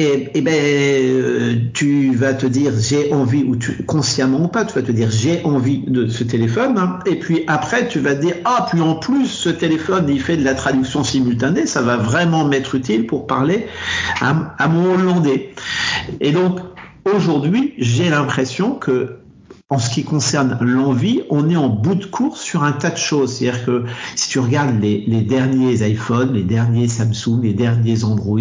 et, 0.00 0.38
et 0.38 0.40
ben, 0.40 0.54
euh, 0.54 1.56
tu 1.74 2.14
vas 2.14 2.32
te 2.32 2.46
dire 2.46 2.72
j'ai 2.78 3.12
envie, 3.12 3.44
ou 3.44 3.56
tu, 3.56 3.84
consciemment 3.84 4.44
ou 4.44 4.48
pas, 4.48 4.64
tu 4.64 4.74
vas 4.74 4.82
te 4.82 4.92
dire 4.92 5.10
j'ai 5.10 5.42
envie 5.44 5.78
de 5.86 6.08
ce 6.08 6.24
téléphone, 6.24 6.78
hein, 6.78 7.00
et 7.06 7.16
puis 7.16 7.44
après 7.46 7.86
tu 7.86 8.00
vas 8.00 8.14
te 8.14 8.22
dire 8.22 8.36
ah, 8.44 8.66
puis 8.70 8.80
en 8.80 8.94
plus 8.94 9.26
ce 9.26 9.50
téléphone 9.50 10.06
il 10.08 10.20
fait 10.20 10.38
de 10.38 10.44
la 10.44 10.54
traduction 10.54 11.04
simultanée, 11.04 11.66
ça 11.66 11.82
va 11.82 11.96
vraiment 11.96 12.44
m'être 12.44 12.74
utile 12.74 13.06
pour 13.06 13.26
parler 13.26 13.66
à, 14.20 14.54
à 14.58 14.68
mon 14.68 14.94
hollandais. 14.94 15.50
Et 16.20 16.32
donc 16.32 16.60
aujourd'hui 17.04 17.74
j'ai 17.76 18.08
l'impression 18.08 18.74
que 18.74 19.16
en 19.68 19.78
ce 19.78 19.90
qui 19.90 20.02
concerne 20.02 20.58
l'envie, 20.60 21.22
on 21.30 21.48
est 21.48 21.56
en 21.56 21.68
bout 21.68 21.94
de 21.94 22.04
course 22.04 22.40
sur 22.40 22.64
un 22.64 22.72
tas 22.72 22.90
de 22.90 22.96
choses. 22.96 23.34
C'est-à-dire 23.34 23.64
que 23.64 23.84
si 24.16 24.28
tu 24.28 24.40
regardes 24.40 24.80
les, 24.80 25.04
les 25.06 25.20
derniers 25.22 25.88
iPhones, 25.88 26.32
les 26.32 26.42
derniers 26.42 26.88
Samsung, 26.88 27.40
les 27.42 27.52
derniers 27.52 28.02
Android, 28.02 28.40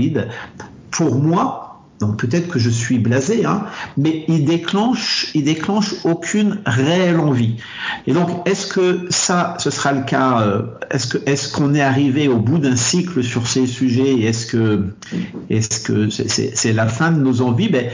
pour 1.00 1.15
moi, 1.15 1.79
donc 2.01 2.18
peut-être 2.18 2.50
que 2.50 2.60
je 2.60 2.70
suis 2.70 3.00
blasé, 3.00 3.46
hein, 3.46 3.63
mais 3.96 4.25
il 4.27 4.44
déclenche, 4.44 5.32
il 5.34 5.46
déclenche 5.46 5.96
aucune 6.03 6.60
réelle 6.65 7.22
envie. 7.22 7.56
Et 8.06 8.12
donc, 8.12 8.29
est-ce 8.46 8.68
que 8.68 9.08
ça, 9.10 9.56
ce 9.60 9.70
sera 9.70 9.94
le 9.94 10.01
cas 10.01 10.41
euh, 10.41 10.63
Est-ce 10.91 11.53
qu'on 11.53 11.74
est 11.74 11.82
arrivé 11.82 12.27
au 12.27 12.39
bout 12.39 12.58
d'un 12.58 12.75
cycle 12.75 13.24
sur 13.24 13.48
ces 13.48 13.65
sujets 13.65 14.20
Est-ce 14.24 14.46
que, 14.46 14.88
est-ce 15.50 16.10
c'est, 16.53 16.74
la 16.74 16.88
fin 16.88 17.12
de 17.13 17.22
nos 17.22 17.39
envies? 17.39 17.70
Ben, 17.70 17.86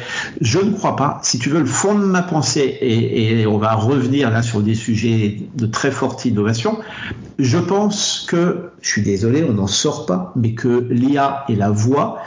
je 0.41 0.57
ne 0.57 0.71
crois 0.71 0.95
pas. 0.95 1.19
Si 1.21 1.37
tu 1.37 1.49
veux, 1.49 1.59
le 1.59 1.65
fond 1.65 1.93
de 1.93 2.05
ma 2.05 2.23
pensée, 2.23 2.75
et, 2.81 3.41
et 3.41 3.45
on 3.45 3.59
va 3.59 3.75
revenir 3.75 4.31
là 4.31 4.41
sur 4.41 4.61
des 4.61 4.75
sujets 4.75 5.43
de 5.55 5.67
très 5.67 5.91
forte 5.91 6.25
innovation. 6.25 6.79
Je 7.37 7.59
pense 7.59 8.25
que, 8.27 8.71
je 8.81 8.89
suis 8.89 9.03
désolé, 9.03 9.45
on 9.47 9.53
n'en 9.53 9.67
sort 9.67 10.07
pas, 10.07 10.31
mais 10.35 10.53
que 10.53 10.87
l'IA 10.89 11.43
et 11.49 11.55
la 11.55 11.69
voix 11.69 12.23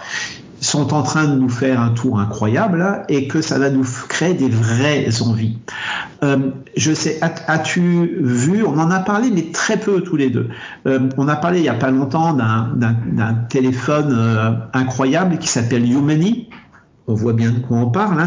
sont 0.69 0.93
en 0.93 1.03
train 1.03 1.27
de 1.27 1.35
nous 1.35 1.49
faire 1.49 1.81
un 1.81 1.91
tour 1.91 2.21
incroyable 2.21 3.03
et 3.09 3.27
que 3.27 3.41
ça 3.41 3.59
va 3.59 3.71
nous 3.71 3.87
créer 4.09 4.35
des 4.35 4.49
vraies 4.49 5.23
envies. 5.23 5.59
Euh, 6.23 6.51
je 6.77 6.93
sais, 6.93 7.19
as-tu 7.23 8.19
vu, 8.21 8.65
on 8.65 8.79
en 8.79 8.91
a 8.91 9.01
parlé, 9.01 9.31
mais 9.31 9.51
très 9.53 9.79
peu 9.79 10.03
tous 10.03 10.17
les 10.17 10.29
deux. 10.29 10.49
Euh, 10.87 11.09
on 11.17 11.27
a 11.27 11.37
parlé 11.37 11.61
il 11.61 11.63
n'y 11.63 11.69
a 11.69 11.75
pas 11.75 11.91
longtemps 11.91 12.35
d'un 12.35 13.35
téléphone 13.49 14.13
euh, 14.13 14.51
incroyable 14.75 15.39
qui 15.39 15.49
s'appelle 15.49 15.91
Humani. 15.91 16.51
On 17.07 17.15
voit 17.15 17.33
bien 17.33 17.51
de 17.51 17.61
quoi 17.61 17.79
on 17.79 17.91
parle. 17.91 18.21
Hein. 18.21 18.27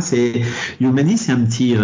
Humani, 0.79 1.17
c'est 1.17 1.31
un 1.31 1.41
petit 1.41 1.75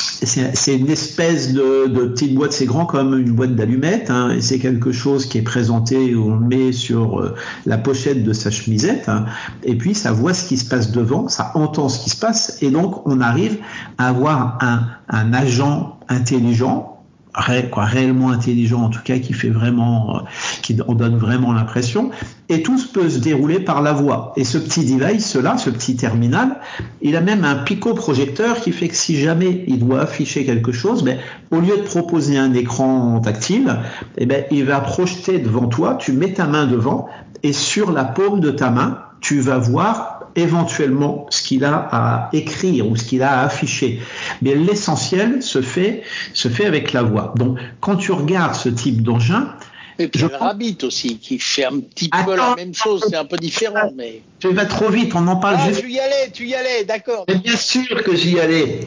c'est 0.00 0.76
une 0.76 0.90
espèce 0.90 1.52
de, 1.52 1.86
de, 1.86 2.06
petite 2.06 2.34
boîte, 2.34 2.52
c'est 2.52 2.66
grand 2.66 2.86
comme 2.86 3.18
une 3.18 3.32
boîte 3.32 3.54
d'allumettes, 3.54 4.10
hein, 4.10 4.30
et 4.30 4.40
c'est 4.40 4.58
quelque 4.58 4.92
chose 4.92 5.26
qui 5.26 5.38
est 5.38 5.42
présenté, 5.42 6.14
on 6.14 6.36
le 6.36 6.46
met 6.46 6.72
sur 6.72 7.20
euh, 7.20 7.34
la 7.66 7.78
pochette 7.78 8.24
de 8.24 8.32
sa 8.32 8.50
chemisette, 8.50 9.08
hein, 9.08 9.26
et 9.62 9.76
puis 9.76 9.94
ça 9.94 10.12
voit 10.12 10.34
ce 10.34 10.46
qui 10.46 10.56
se 10.56 10.64
passe 10.64 10.90
devant, 10.90 11.28
ça 11.28 11.52
entend 11.54 11.88
ce 11.88 12.02
qui 12.02 12.10
se 12.10 12.16
passe, 12.16 12.58
et 12.62 12.70
donc 12.70 13.06
on 13.06 13.20
arrive 13.20 13.58
à 13.98 14.08
avoir 14.08 14.58
un, 14.60 14.86
un 15.08 15.32
agent 15.32 15.98
intelligent 16.08 16.99
réellement 17.34 18.30
intelligent, 18.30 18.82
en 18.82 18.88
tout 18.88 19.02
cas 19.04 19.18
qui 19.18 19.32
fait 19.32 19.50
vraiment, 19.50 20.16
euh, 20.16 20.20
qui 20.62 20.76
en 20.86 20.94
donne 20.94 21.16
vraiment 21.16 21.52
l'impression. 21.52 22.10
Et 22.48 22.62
tout 22.62 22.78
peut 22.92 23.08
se 23.08 23.18
dérouler 23.18 23.60
par 23.60 23.82
la 23.82 23.92
voix. 23.92 24.32
Et 24.36 24.44
ce 24.44 24.58
petit 24.58 24.84
device-là, 24.84 25.56
ce 25.56 25.70
petit 25.70 25.96
terminal, 25.96 26.56
il 27.02 27.16
a 27.16 27.20
même 27.20 27.44
un 27.44 27.56
pico-projecteur 27.56 28.60
qui 28.60 28.72
fait 28.72 28.88
que 28.88 28.96
si 28.96 29.20
jamais 29.20 29.64
il 29.68 29.78
doit 29.78 30.00
afficher 30.00 30.44
quelque 30.44 30.72
chose, 30.72 31.04
ben, 31.04 31.18
au 31.50 31.60
lieu 31.60 31.76
de 31.76 31.82
proposer 31.82 32.38
un 32.38 32.52
écran 32.52 33.20
tactile, 33.20 33.78
eh 34.18 34.26
ben, 34.26 34.44
il 34.50 34.64
va 34.64 34.80
projeter 34.80 35.38
devant 35.38 35.66
toi, 35.66 35.94
tu 35.94 36.12
mets 36.12 36.32
ta 36.32 36.46
main 36.46 36.66
devant, 36.66 37.06
et 37.42 37.52
sur 37.52 37.92
la 37.92 38.04
paume 38.04 38.40
de 38.40 38.50
ta 38.50 38.70
main, 38.70 38.98
tu 39.20 39.40
vas 39.40 39.58
voir 39.58 40.09
éventuellement 40.36 41.26
ce 41.30 41.42
qu'il 41.42 41.64
a 41.64 41.88
à 41.90 42.30
écrire 42.32 42.88
ou 42.88 42.96
ce 42.96 43.04
qu'il 43.04 43.22
a 43.22 43.40
à 43.40 43.44
afficher. 43.44 44.00
Mais 44.42 44.54
l'essentiel 44.54 45.42
se 45.42 45.62
fait, 45.62 46.02
se 46.34 46.48
fait 46.48 46.66
avec 46.66 46.92
la 46.92 47.02
voix. 47.02 47.34
Donc, 47.36 47.58
quand 47.80 47.96
tu 47.96 48.12
regardes 48.12 48.54
ce 48.54 48.68
type 48.68 49.02
d'engin, 49.02 49.54
et 49.98 50.08
puis 50.08 50.20
je 50.20 50.26
le 50.26 50.36
Rabbit 50.36 50.78
aussi, 50.82 51.18
qui 51.18 51.38
fait 51.38 51.66
un 51.66 51.78
petit 51.78 52.08
peu 52.08 52.34
la 52.34 52.54
même 52.56 52.74
chose, 52.74 53.04
c'est 53.08 53.16
un 53.16 53.26
peu 53.26 53.36
différent, 53.36 53.92
mais. 53.94 54.22
Tu 54.38 54.48
vas 54.48 54.64
trop 54.64 54.88
vite, 54.88 55.14
on 55.14 55.26
en 55.28 55.36
parle 55.36 55.56
ah, 55.58 55.72
Tu 55.78 55.90
y 55.90 56.00
allais, 56.00 56.30
tu 56.32 56.46
y 56.46 56.54
allais, 56.54 56.84
d'accord. 56.84 57.26
Bien 57.26 57.56
sûr 57.56 58.02
que 58.02 58.16
j'y 58.16 58.40
allais. 58.40 58.80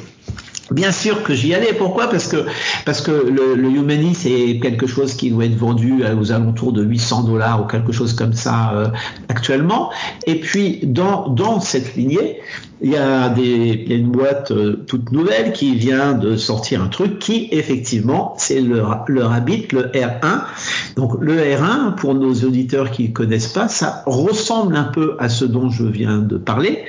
Bien 0.74 0.92
sûr 0.92 1.22
que 1.22 1.34
j'y 1.36 1.54
allais. 1.54 1.74
Pourquoi? 1.74 2.10
Parce 2.10 2.28
que 2.28 3.12
le, 3.12 3.56
le 3.56 4.14
c'est 4.14 4.60
quelque 4.60 4.88
chose 4.88 5.14
qui 5.14 5.30
doit 5.30 5.46
être 5.46 5.56
vendu 5.56 6.04
aux 6.20 6.32
alentours 6.32 6.74
de 6.74 6.84
800 6.84 7.24
dollars 7.24 7.62
ou 7.62 7.68
quelque 7.68 7.92
chose 7.92 8.14
comme 8.14 8.34
ça 8.34 8.72
euh, 8.74 8.88
actuellement. 9.30 9.92
Et 10.26 10.40
puis 10.40 10.80
dans 10.84 11.60
cette 11.60 11.96
lignée, 11.96 12.40
il 12.82 12.92
y 12.92 12.98
a 12.98 13.30
des 13.30 13.86
une 13.90 14.10
boîte 14.10 14.52
euh, 14.52 14.84
toute 14.88 15.12
nouvelle 15.12 15.54
qui 15.54 15.76
vient 15.76 16.14
de 16.14 16.36
sortir 16.36 16.82
un 16.82 16.88
truc 16.88 17.20
qui 17.20 17.48
effectivement 17.52 18.34
c'est 18.38 18.60
le 18.60 18.84
le 19.08 19.24
Rabbit 19.24 19.68
le 19.72 19.84
R1. 19.84 20.42
Donc 20.96 21.14
le 21.22 21.36
R1 21.38 21.96
pour 21.96 22.16
nos 22.16 22.34
auditeurs 22.34 22.92
qui 22.92 23.10
ne 23.10 23.14
connaissent 23.14 23.48
pas, 23.48 23.68
ça 23.68 24.04
ressemble 24.06 24.76
un 24.76 24.86
peu 24.86 25.16
à 25.20 25.30
ce 25.30 25.46
dont 25.46 25.70
je 25.70 25.86
viens 25.86 26.18
de 26.18 26.38
parler. 26.38 26.84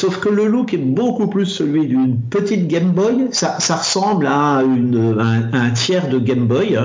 Sauf 0.00 0.18
que 0.18 0.30
le 0.30 0.46
look 0.46 0.72
est 0.72 0.78
beaucoup 0.78 1.26
plus 1.26 1.44
celui 1.44 1.86
d'une 1.86 2.16
petite 2.16 2.68
Game 2.68 2.92
Boy. 2.92 3.28
Ça, 3.32 3.58
ressemble 3.76 4.26
à, 4.28 4.62
un, 4.62 5.70
tiers 5.72 6.08
de 6.08 6.18
Game 6.18 6.46
Boy 6.46 6.78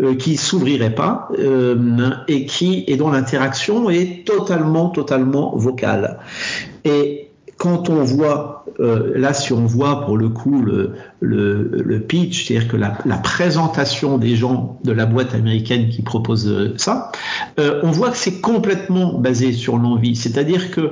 euh, 0.00 0.14
qui 0.14 0.36
s'ouvrirait 0.36 0.94
pas 0.94 1.30
euh, 1.36 2.12
et 2.28 2.96
dont 2.96 3.10
l'interaction 3.10 3.90
est 3.90 4.24
totalement, 4.24 4.90
totalement 4.90 5.56
vocale. 5.56 6.20
Quand 7.64 7.88
on 7.88 8.04
voit, 8.04 8.66
euh, 8.78 9.14
là 9.16 9.32
si 9.32 9.54
on 9.54 9.64
voit 9.64 10.04
pour 10.04 10.18
le 10.18 10.28
coup 10.28 10.60
le, 10.60 11.98
pitch, 12.06 12.46
c'est-à-dire 12.46 12.68
que 12.68 12.76
la, 12.76 13.16
présentation 13.16 14.18
des 14.18 14.36
gens 14.36 14.78
de 14.84 14.92
la 14.92 15.06
boîte 15.06 15.34
américaine 15.34 15.88
qui 15.88 16.02
propose 16.02 16.46
euh, 16.46 16.74
ça, 16.76 17.10
euh, 17.58 17.80
on 17.82 17.90
voit 17.90 18.10
que 18.10 18.18
c'est 18.18 18.42
complètement 18.42 19.18
basé 19.18 19.54
sur 19.54 19.78
l'envie. 19.78 20.14
C'est-à-dire 20.14 20.70
que 20.72 20.90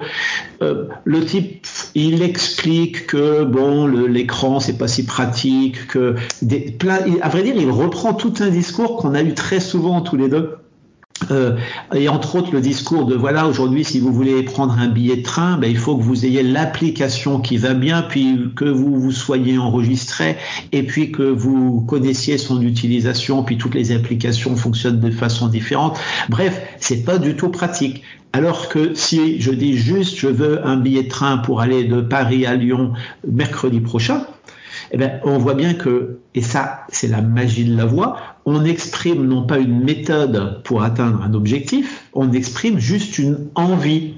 le 1.04 1.24
type, 1.26 1.66
il 1.94 2.22
explique 2.22 3.08
que 3.08 3.44
bon, 3.44 3.86
l'écran 3.86 4.58
c'est 4.58 4.78
pas 4.78 4.88
si 4.88 5.04
pratique, 5.04 5.88
que 5.88 6.14
à 7.20 7.28
vrai 7.28 7.42
dire, 7.42 7.56
il 7.58 7.70
reprend 7.70 8.14
tout 8.14 8.32
un 8.40 8.48
discours 8.48 8.96
qu'on 8.96 9.12
a 9.12 9.20
eu 9.20 9.34
très 9.34 9.60
souvent 9.60 10.00
tous 10.00 10.16
les 10.16 10.30
deux 10.30 10.56
euh, 11.32 11.56
et 11.94 12.08
entre 12.08 12.36
autres 12.36 12.52
le 12.52 12.60
discours 12.60 13.06
de 13.06 13.14
voilà 13.14 13.46
aujourd'hui 13.46 13.84
si 13.84 13.98
vous 13.98 14.12
voulez 14.12 14.42
prendre 14.42 14.78
un 14.78 14.88
billet 14.88 15.16
de 15.16 15.22
train 15.22 15.58
ben, 15.58 15.70
il 15.70 15.78
faut 15.78 15.96
que 15.96 16.02
vous 16.02 16.24
ayez 16.24 16.42
l'application 16.42 17.40
qui 17.40 17.56
va 17.56 17.74
bien 17.74 18.02
puis 18.02 18.38
que 18.54 18.64
vous 18.64 19.00
vous 19.00 19.12
soyez 19.12 19.58
enregistré 19.58 20.36
et 20.72 20.82
puis 20.82 21.10
que 21.12 21.22
vous 21.22 21.80
connaissiez 21.80 22.38
son 22.38 22.60
utilisation 22.62 23.42
puis 23.42 23.58
toutes 23.58 23.74
les 23.74 23.92
applications 23.92 24.56
fonctionnent 24.56 25.00
de 25.00 25.10
façon 25.10 25.48
différente. 25.48 25.98
Bref 26.28 26.60
c'est 26.78 27.04
pas 27.04 27.18
du 27.18 27.34
tout 27.34 27.48
pratique. 27.48 28.02
Alors 28.34 28.68
que 28.68 28.94
si 28.94 29.40
je 29.40 29.50
dis 29.50 29.76
juste 29.76 30.16
je 30.16 30.28
veux 30.28 30.66
un 30.66 30.76
billet 30.76 31.04
de 31.04 31.08
train 31.08 31.38
pour 31.38 31.60
aller 31.60 31.84
de 31.84 32.00
Paris 32.00 32.46
à 32.46 32.54
Lyon 32.54 32.92
mercredi 33.26 33.80
prochain 33.80 34.26
eh 34.92 34.98
bien, 34.98 35.20
on 35.24 35.38
voit 35.38 35.54
bien 35.54 35.72
que, 35.72 36.18
et 36.34 36.42
ça, 36.42 36.84
c'est 36.90 37.08
la 37.08 37.22
magie 37.22 37.64
de 37.64 37.74
la 37.74 37.86
voix, 37.86 38.31
on 38.44 38.64
exprime 38.64 39.26
non 39.26 39.46
pas 39.46 39.58
une 39.58 39.82
méthode 39.82 40.62
pour 40.64 40.82
atteindre 40.82 41.22
un 41.22 41.34
objectif, 41.34 42.08
on 42.12 42.32
exprime 42.32 42.78
juste 42.78 43.18
une 43.18 43.48
envie. 43.54 44.14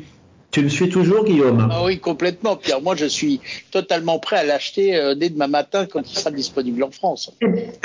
Tu 0.54 0.62
me 0.62 0.68
suis 0.68 0.88
toujours, 0.88 1.24
Guillaume? 1.24 1.68
Ah 1.68 1.82
Oui, 1.84 1.98
complètement, 1.98 2.54
Pierre. 2.54 2.80
Moi, 2.80 2.94
je 2.94 3.06
suis 3.06 3.40
totalement 3.72 4.20
prêt 4.20 4.36
à 4.36 4.44
l'acheter 4.44 4.94
euh, 4.94 5.16
dès 5.16 5.28
demain 5.28 5.48
matin 5.48 5.84
quand 5.84 6.08
il 6.08 6.16
sera 6.16 6.30
disponible 6.30 6.84
en 6.84 6.92
France. 6.92 7.32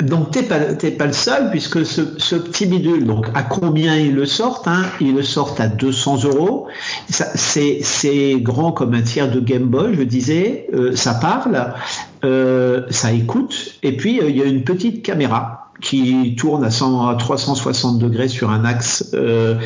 Donc, 0.00 0.30
tu 0.30 0.38
n'es 0.38 0.44
pas, 0.44 0.58
pas, 0.96 1.06
le 1.06 1.12
seul, 1.12 1.50
puisque 1.50 1.84
ce, 1.84 2.36
petit 2.36 2.66
bidule, 2.66 3.06
donc 3.06 3.26
à 3.34 3.42
combien 3.42 3.96
ils 3.96 4.14
le 4.14 4.24
sortent 4.24 4.68
hein? 4.68 4.84
Ils 5.00 5.16
le 5.16 5.24
sortent 5.24 5.58
à 5.58 5.66
200 5.66 6.22
euros. 6.26 6.68
C'est 7.08 8.36
grand 8.36 8.70
comme 8.70 8.94
un 8.94 9.02
tiers 9.02 9.28
de 9.28 9.40
Game 9.40 9.64
Boy, 9.64 9.96
je 9.96 10.02
disais. 10.02 10.68
Euh, 10.72 10.94
ça 10.94 11.14
parle, 11.14 11.74
euh, 12.22 12.82
ça 12.90 13.10
écoute, 13.12 13.78
et 13.82 13.96
puis 13.96 14.20
il 14.24 14.36
y 14.36 14.42
a 14.42 14.44
une 14.44 14.62
petite 14.62 15.02
caméra 15.02 15.59
qui 15.80 16.34
tourne 16.36 16.64
à, 16.64 16.70
100, 16.70 17.08
à 17.08 17.14
360 17.14 17.98
degrés 17.98 18.28
sur 18.28 18.50
un 18.50 18.64
axe 18.64 19.10
euh, 19.14 19.56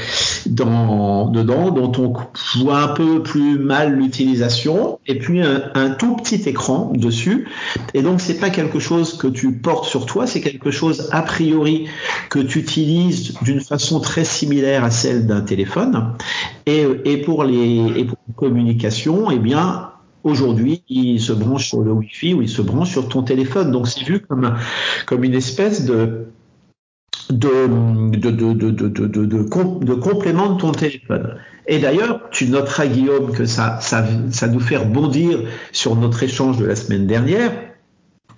dans, 0.47 1.29
dedans, 1.29 1.71
dont 1.71 1.93
on 1.99 2.59
voit 2.59 2.79
un 2.79 2.89
peu 2.89 3.23
plus 3.23 3.59
mal 3.59 3.95
l'utilisation, 3.95 4.99
et 5.07 5.19
puis 5.19 5.41
un, 5.43 5.91
tout 5.91 6.17
petit 6.17 6.49
écran 6.49 6.93
dessus. 6.95 7.49
Et 7.95 8.03
donc 8.03 8.21
c'est 8.21 8.39
pas 8.39 8.51
quelque 8.51 8.79
chose 8.79 9.17
que 9.17 9.27
tu 9.27 9.53
portes 9.53 9.87
sur 9.87 10.07
toi, 10.07 10.27
c'est 10.27 10.41
quelque 10.41 10.71
chose 10.71 11.09
a 11.13 11.23
priori 11.23 11.87
que 12.31 12.39
tu 12.39 12.59
utilises 12.59 13.35
d'une 13.43 13.61
façon 13.61 14.01
très 14.01 14.25
similaire 14.25 14.85
à 14.85 14.91
celle 14.91 15.27
d'un 15.27 15.41
téléphone. 15.41 16.15
Et, 16.67 16.87
et 17.05 17.19
pour 17.19 17.45
les 17.45 17.93
et 17.97 18.05
pour 18.05 18.19
eh 19.31 19.39
bien 19.39 19.94
Aujourd'hui, 20.25 20.83
il 20.89 21.21
se 21.21 21.33
branche 21.33 21.69
sur 21.69 21.83
le 21.83 21.93
Wi-Fi 21.93 22.35
ou 22.35 22.43
il 22.43 22.49
se 22.49 22.63
branche 22.63 22.91
sur 22.91 23.09
ton 23.09 23.23
téléphone. 23.23 23.71
Donc 23.71 23.87
c'est 23.87 24.05
vu 24.05 24.21
comme, 24.21 24.57
comme 25.07 25.23
une 25.23 25.35
espèce 25.35 25.85
de, 25.85 26.27
de, 27.29 27.67
de, 28.17 28.31
de, 28.31 29.95
complément 29.95 30.55
de 30.55 30.61
ton 30.61 30.73
téléphone. 30.73 31.37
Et 31.67 31.79
d'ailleurs, 31.79 32.31
tu 32.31 32.47
noteras, 32.49 32.87
Guillaume, 32.87 33.33
que 33.33 33.45
ça, 33.45 33.79
ça, 33.81 34.05
ça 34.31 34.49
nous 34.49 34.61
fait 34.61 34.79
rebondir 34.79 35.41
sur 35.73 35.95
notre 35.95 36.23
échange 36.23 36.59
de 36.59 36.65
la 36.65 36.77
semaine 36.77 37.07
dernière. 37.07 37.53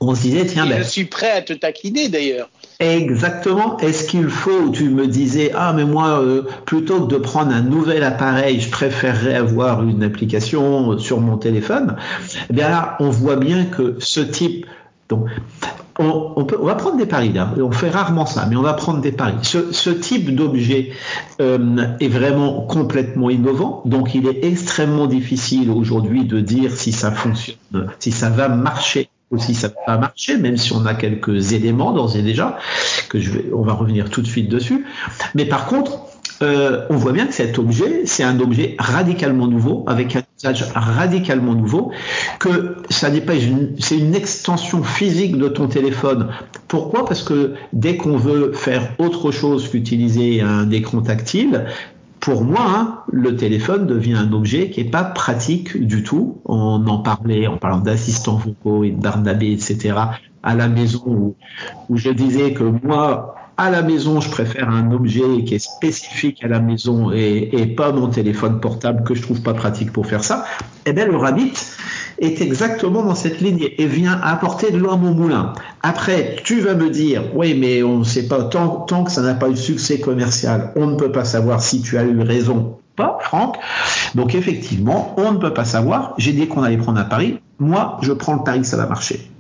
On 0.00 0.14
se 0.14 0.22
disait, 0.22 0.46
tiens, 0.46 0.66
ben, 0.66 0.82
je 0.82 0.88
suis 0.88 1.04
prêt 1.06 1.30
à 1.30 1.42
te 1.42 1.52
taquiner 1.52 2.08
d'ailleurs. 2.08 2.48
Exactement. 2.80 3.78
Est-ce 3.78 4.06
qu'il 4.08 4.28
faut, 4.28 4.68
tu 4.70 4.90
me 4.90 5.06
disais, 5.06 5.52
ah 5.54 5.72
mais 5.74 5.84
moi, 5.84 6.20
euh, 6.20 6.42
plutôt 6.66 7.06
que 7.06 7.14
de 7.14 7.18
prendre 7.18 7.52
un 7.52 7.62
nouvel 7.62 8.02
appareil, 8.02 8.60
je 8.60 8.70
préférerais 8.70 9.34
avoir 9.34 9.82
une 9.82 10.02
application 10.02 10.98
sur 10.98 11.20
mon 11.20 11.38
téléphone. 11.38 11.96
Eh 12.50 12.52
bien 12.52 12.68
là, 12.68 12.96
on 13.00 13.08
voit 13.08 13.36
bien 13.36 13.64
que 13.64 13.96
ce 13.98 14.20
type, 14.20 14.66
donc, 15.08 15.28
on, 15.98 16.44
peut, 16.44 16.58
on 16.60 16.66
va 16.66 16.74
prendre 16.74 16.96
des 16.98 17.06
paris 17.06 17.32
là. 17.32 17.54
On 17.56 17.70
fait 17.70 17.88
rarement 17.88 18.26
ça, 18.26 18.46
mais 18.48 18.56
on 18.56 18.62
va 18.62 18.74
prendre 18.74 19.00
des 19.00 19.12
paris. 19.12 19.36
Ce, 19.42 19.72
ce 19.72 19.90
type 19.90 20.34
d'objet 20.34 20.90
euh, 21.40 21.86
est 22.00 22.08
vraiment 22.08 22.62
complètement 22.62 23.30
innovant, 23.30 23.82
donc 23.86 24.14
il 24.14 24.26
est 24.26 24.44
extrêmement 24.44 25.06
difficile 25.06 25.70
aujourd'hui 25.70 26.24
de 26.24 26.40
dire 26.40 26.72
si 26.72 26.92
ça 26.92 27.10
fonctionne, 27.10 27.56
si 27.98 28.12
ça 28.12 28.28
va 28.28 28.48
marcher 28.48 29.08
aussi 29.30 29.54
ça 29.54 29.68
va 29.68 29.74
pas 29.86 29.98
marcher, 29.98 30.36
même 30.38 30.56
si 30.56 30.72
on 30.72 30.86
a 30.86 30.94
quelques 30.94 31.52
éléments 31.52 31.92
d'ores 31.92 32.16
et 32.16 32.22
déjà, 32.22 32.58
que 33.08 33.20
je 33.20 33.30
vais, 33.30 33.44
on 33.52 33.62
va 33.62 33.72
revenir 33.72 34.10
tout 34.10 34.22
de 34.22 34.26
suite 34.26 34.48
dessus. 34.48 34.86
Mais 35.34 35.44
par 35.44 35.66
contre, 35.66 36.06
euh, 36.42 36.86
on 36.90 36.96
voit 36.96 37.12
bien 37.12 37.26
que 37.26 37.34
cet 37.34 37.58
objet, 37.58 38.02
c'est 38.04 38.22
un 38.22 38.38
objet 38.40 38.76
radicalement 38.78 39.46
nouveau, 39.46 39.84
avec 39.86 40.16
un 40.16 40.22
usage 40.38 40.66
radicalement 40.74 41.54
nouveau, 41.54 41.92
que 42.38 42.76
ça 42.90 43.10
n'est 43.10 43.22
pas 43.22 43.34
une, 43.34 43.74
c'est 43.78 43.96
une 43.96 44.14
extension 44.14 44.82
physique 44.82 45.38
de 45.38 45.48
ton 45.48 45.66
téléphone. 45.66 46.28
Pourquoi? 46.68 47.06
Parce 47.06 47.22
que 47.22 47.54
dès 47.72 47.96
qu'on 47.96 48.18
veut 48.18 48.52
faire 48.52 48.90
autre 48.98 49.30
chose 49.30 49.68
qu'utiliser 49.68 50.42
un 50.42 50.70
écran 50.70 51.00
tactile, 51.00 51.66
pour 52.26 52.42
moi, 52.42 52.66
hein, 52.66 52.98
le 53.12 53.36
téléphone 53.36 53.86
devient 53.86 54.14
un 54.14 54.32
objet 54.32 54.68
qui 54.70 54.82
n'est 54.82 54.90
pas 54.90 55.04
pratique 55.04 55.80
du 55.80 56.02
tout. 56.02 56.38
On 56.44 56.84
en 56.88 56.98
parlait 56.98 57.46
en 57.46 57.56
parlant 57.56 57.78
d'assistants 57.78 58.34
vocaux 58.34 58.82
et 58.82 58.90
de 58.90 59.00
Barnabé, 59.00 59.52
etc. 59.52 59.94
à 60.42 60.54
la 60.56 60.66
maison 60.66 61.04
où, 61.06 61.36
où 61.88 61.96
je 61.96 62.10
disais 62.10 62.52
que 62.52 62.64
moi, 62.64 63.36
à 63.58 63.70
la 63.70 63.82
maison, 63.82 64.20
je 64.20 64.30
préfère 64.30 64.68
un 64.68 64.92
objet 64.92 65.44
qui 65.46 65.54
est 65.54 65.58
spécifique 65.58 66.44
à 66.44 66.48
la 66.48 66.60
maison 66.60 67.10
et, 67.12 67.74
pas 67.76 67.92
mon 67.92 68.08
téléphone 68.08 68.60
portable 68.60 69.02
que 69.04 69.14
je 69.14 69.22
trouve 69.22 69.40
pas 69.40 69.54
pratique 69.54 69.92
pour 69.92 70.06
faire 70.06 70.22
ça. 70.22 70.44
Eh 70.84 70.92
bien, 70.92 71.06
le 71.06 71.16
Rabbit 71.16 71.54
est 72.18 72.40
exactement 72.40 73.02
dans 73.02 73.14
cette 73.14 73.40
ligne 73.40 73.68
et 73.76 73.86
vient 73.86 74.20
apporter 74.22 74.70
de 74.70 74.78
l'eau 74.78 74.90
à 74.90 74.96
mon 74.96 75.12
moulin. 75.12 75.52
Après, 75.82 76.36
tu 76.44 76.60
vas 76.60 76.74
me 76.74 76.90
dire, 76.90 77.22
oui, 77.34 77.54
mais 77.58 77.82
on 77.82 77.98
ne 77.98 78.04
sait 78.04 78.28
pas, 78.28 78.44
tant, 78.44 79.04
que 79.04 79.10
ça 79.10 79.22
n'a 79.22 79.34
pas 79.34 79.48
eu 79.48 79.56
succès 79.56 80.00
commercial, 80.00 80.72
on 80.76 80.86
ne 80.86 80.96
peut 80.96 81.12
pas 81.12 81.24
savoir 81.24 81.62
si 81.62 81.80
tu 81.80 81.98
as 81.98 82.04
eu 82.04 82.20
raison 82.20 82.78
pas, 82.94 83.18
Franck. 83.20 83.56
Donc 84.14 84.34
effectivement, 84.34 85.14
on 85.18 85.32
ne 85.32 85.38
peut 85.38 85.52
pas 85.52 85.64
savoir. 85.64 86.14
J'ai 86.18 86.32
dit 86.32 86.48
qu'on 86.48 86.62
allait 86.62 86.78
prendre 86.78 86.98
un 86.98 87.04
pari. 87.04 87.40
Moi, 87.58 87.98
je 88.02 88.12
prends 88.12 88.34
le 88.34 88.42
pari 88.42 88.60
que 88.60 88.66
ça 88.66 88.76
va 88.76 88.86
marcher. 88.86 89.30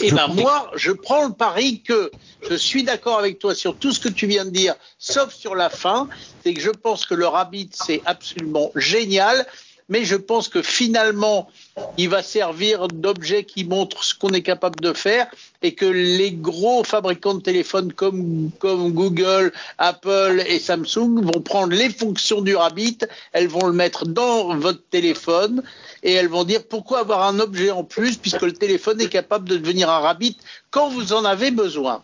Eh 0.00 0.10
ben 0.12 0.28
moi, 0.28 0.70
je 0.74 0.92
prends 0.92 1.26
le 1.26 1.32
pari 1.32 1.82
que 1.82 2.10
je 2.48 2.54
suis 2.54 2.84
d'accord 2.84 3.18
avec 3.18 3.38
toi 3.38 3.54
sur 3.54 3.76
tout 3.76 3.92
ce 3.92 4.00
que 4.00 4.08
tu 4.08 4.26
viens 4.26 4.44
de 4.44 4.50
dire, 4.50 4.74
sauf 4.98 5.34
sur 5.34 5.54
la 5.54 5.70
fin. 5.70 6.08
C'est 6.42 6.54
que 6.54 6.60
je 6.60 6.70
pense 6.70 7.04
que 7.04 7.14
le 7.14 7.26
Rabbit, 7.26 7.70
c'est 7.72 8.02
absolument 8.04 8.70
génial 8.76 9.46
mais 9.88 10.04
je 10.04 10.16
pense 10.16 10.48
que 10.48 10.62
finalement, 10.62 11.48
il 11.96 12.08
va 12.08 12.22
servir 12.22 12.88
d'objet 12.88 13.44
qui 13.44 13.64
montre 13.64 14.04
ce 14.04 14.14
qu'on 14.14 14.30
est 14.30 14.42
capable 14.42 14.80
de 14.80 14.92
faire 14.92 15.26
et 15.62 15.74
que 15.74 15.86
les 15.86 16.32
gros 16.32 16.84
fabricants 16.84 17.34
de 17.34 17.40
téléphones 17.42 17.92
comme, 17.92 18.50
Google, 18.60 19.52
Apple 19.78 20.42
et 20.46 20.58
Samsung 20.58 21.22
vont 21.22 21.40
prendre 21.40 21.74
les 21.74 21.90
fonctions 21.90 22.42
du 22.42 22.54
Rabbit, 22.54 22.98
elles 23.32 23.48
vont 23.48 23.66
le 23.66 23.72
mettre 23.72 24.06
dans 24.06 24.54
votre 24.56 24.82
téléphone 24.90 25.62
et 26.02 26.12
elles 26.12 26.28
vont 26.28 26.44
dire 26.44 26.64
pourquoi 26.68 27.00
avoir 27.00 27.26
un 27.26 27.40
objet 27.40 27.70
en 27.70 27.84
plus 27.84 28.16
puisque 28.16 28.42
le 28.42 28.52
téléphone 28.52 29.00
est 29.00 29.08
capable 29.08 29.48
de 29.48 29.56
devenir 29.56 29.90
un 29.90 29.98
Rabbit 29.98 30.36
quand 30.70 30.90
vous 30.90 31.12
en 31.12 31.24
avez 31.24 31.50
besoin. 31.50 32.02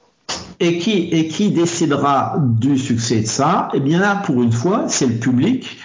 Et 0.61 0.79
qui 0.79 1.51
décidera 1.51 2.37
du 2.39 2.79
succès 2.79 3.21
de 3.21 3.27
ça? 3.27 3.69
Eh 3.75 3.81
bien 3.81 3.99
là, 3.99 4.23
pour 4.25 4.43
une 4.43 4.53
fois, 4.53 4.87
c'est 4.89 5.07
le 5.07 5.19
public 5.19 5.77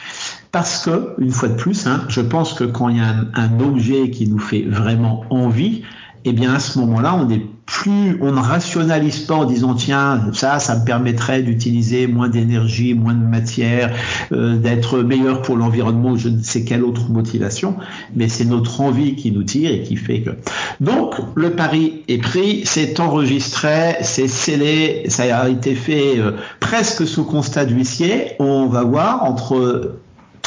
parce 0.51 0.83
que, 0.83 1.13
une 1.19 1.31
fois 1.31 1.49
de 1.49 1.55
plus, 1.55 1.85
hein, 1.85 2.01
je 2.07 2.21
pense 2.21 2.53
que 2.53 2.63
quand 2.63 2.89
il 2.89 2.97
y 2.97 3.01
a 3.01 3.07
un, 3.07 3.27
un, 3.35 3.59
objet 3.59 4.09
qui 4.09 4.27
nous 4.27 4.39
fait 4.39 4.63
vraiment 4.63 5.25
envie, 5.29 5.83
eh 6.25 6.33
bien 6.33 6.53
à 6.53 6.59
ce 6.59 6.79
moment-là, 6.79 7.15
on 7.15 7.29
est 7.29 7.45
plus, 7.65 8.17
on 8.21 8.31
ne 8.31 8.39
rationalise 8.39 9.19
pas 9.19 9.35
en 9.35 9.45
disant 9.45 9.75
tiens 9.75 10.31
ça, 10.33 10.59
ça 10.59 10.79
me 10.79 10.85
permettrait 10.85 11.43
d'utiliser 11.43 12.07
moins 12.07 12.27
d'énergie, 12.27 12.95
moins 12.95 13.13
de 13.13 13.23
matière, 13.23 13.93
euh, 14.31 14.57
d'être 14.57 14.99
meilleur 14.99 15.43
pour 15.43 15.55
l'environnement, 15.55 16.17
je 16.17 16.29
ne 16.29 16.41
sais 16.41 16.63
quelle 16.63 16.83
autre 16.83 17.09
motivation, 17.09 17.75
mais 18.15 18.27
c'est 18.27 18.45
notre 18.45 18.81
envie 18.81 19.15
qui 19.15 19.31
nous 19.31 19.43
tire 19.43 19.71
et 19.71 19.83
qui 19.83 19.97
fait 19.97 20.21
que. 20.21 20.31
Donc 20.79 21.13
le 21.35 21.51
pari 21.51 22.03
est 22.07 22.17
pris, 22.17 22.63
c'est 22.65 22.99
enregistré, 22.99 23.97
c'est 24.01 24.27
scellé, 24.27 25.03
ça 25.09 25.37
a 25.37 25.47
été 25.47 25.75
fait 25.75 26.17
euh, 26.17 26.31
presque 26.59 27.07
sous 27.07 27.23
constat 27.23 27.65
d'huissier. 27.65 28.31
On 28.39 28.65
va 28.65 28.83
voir 28.83 29.23
entre 29.23 29.99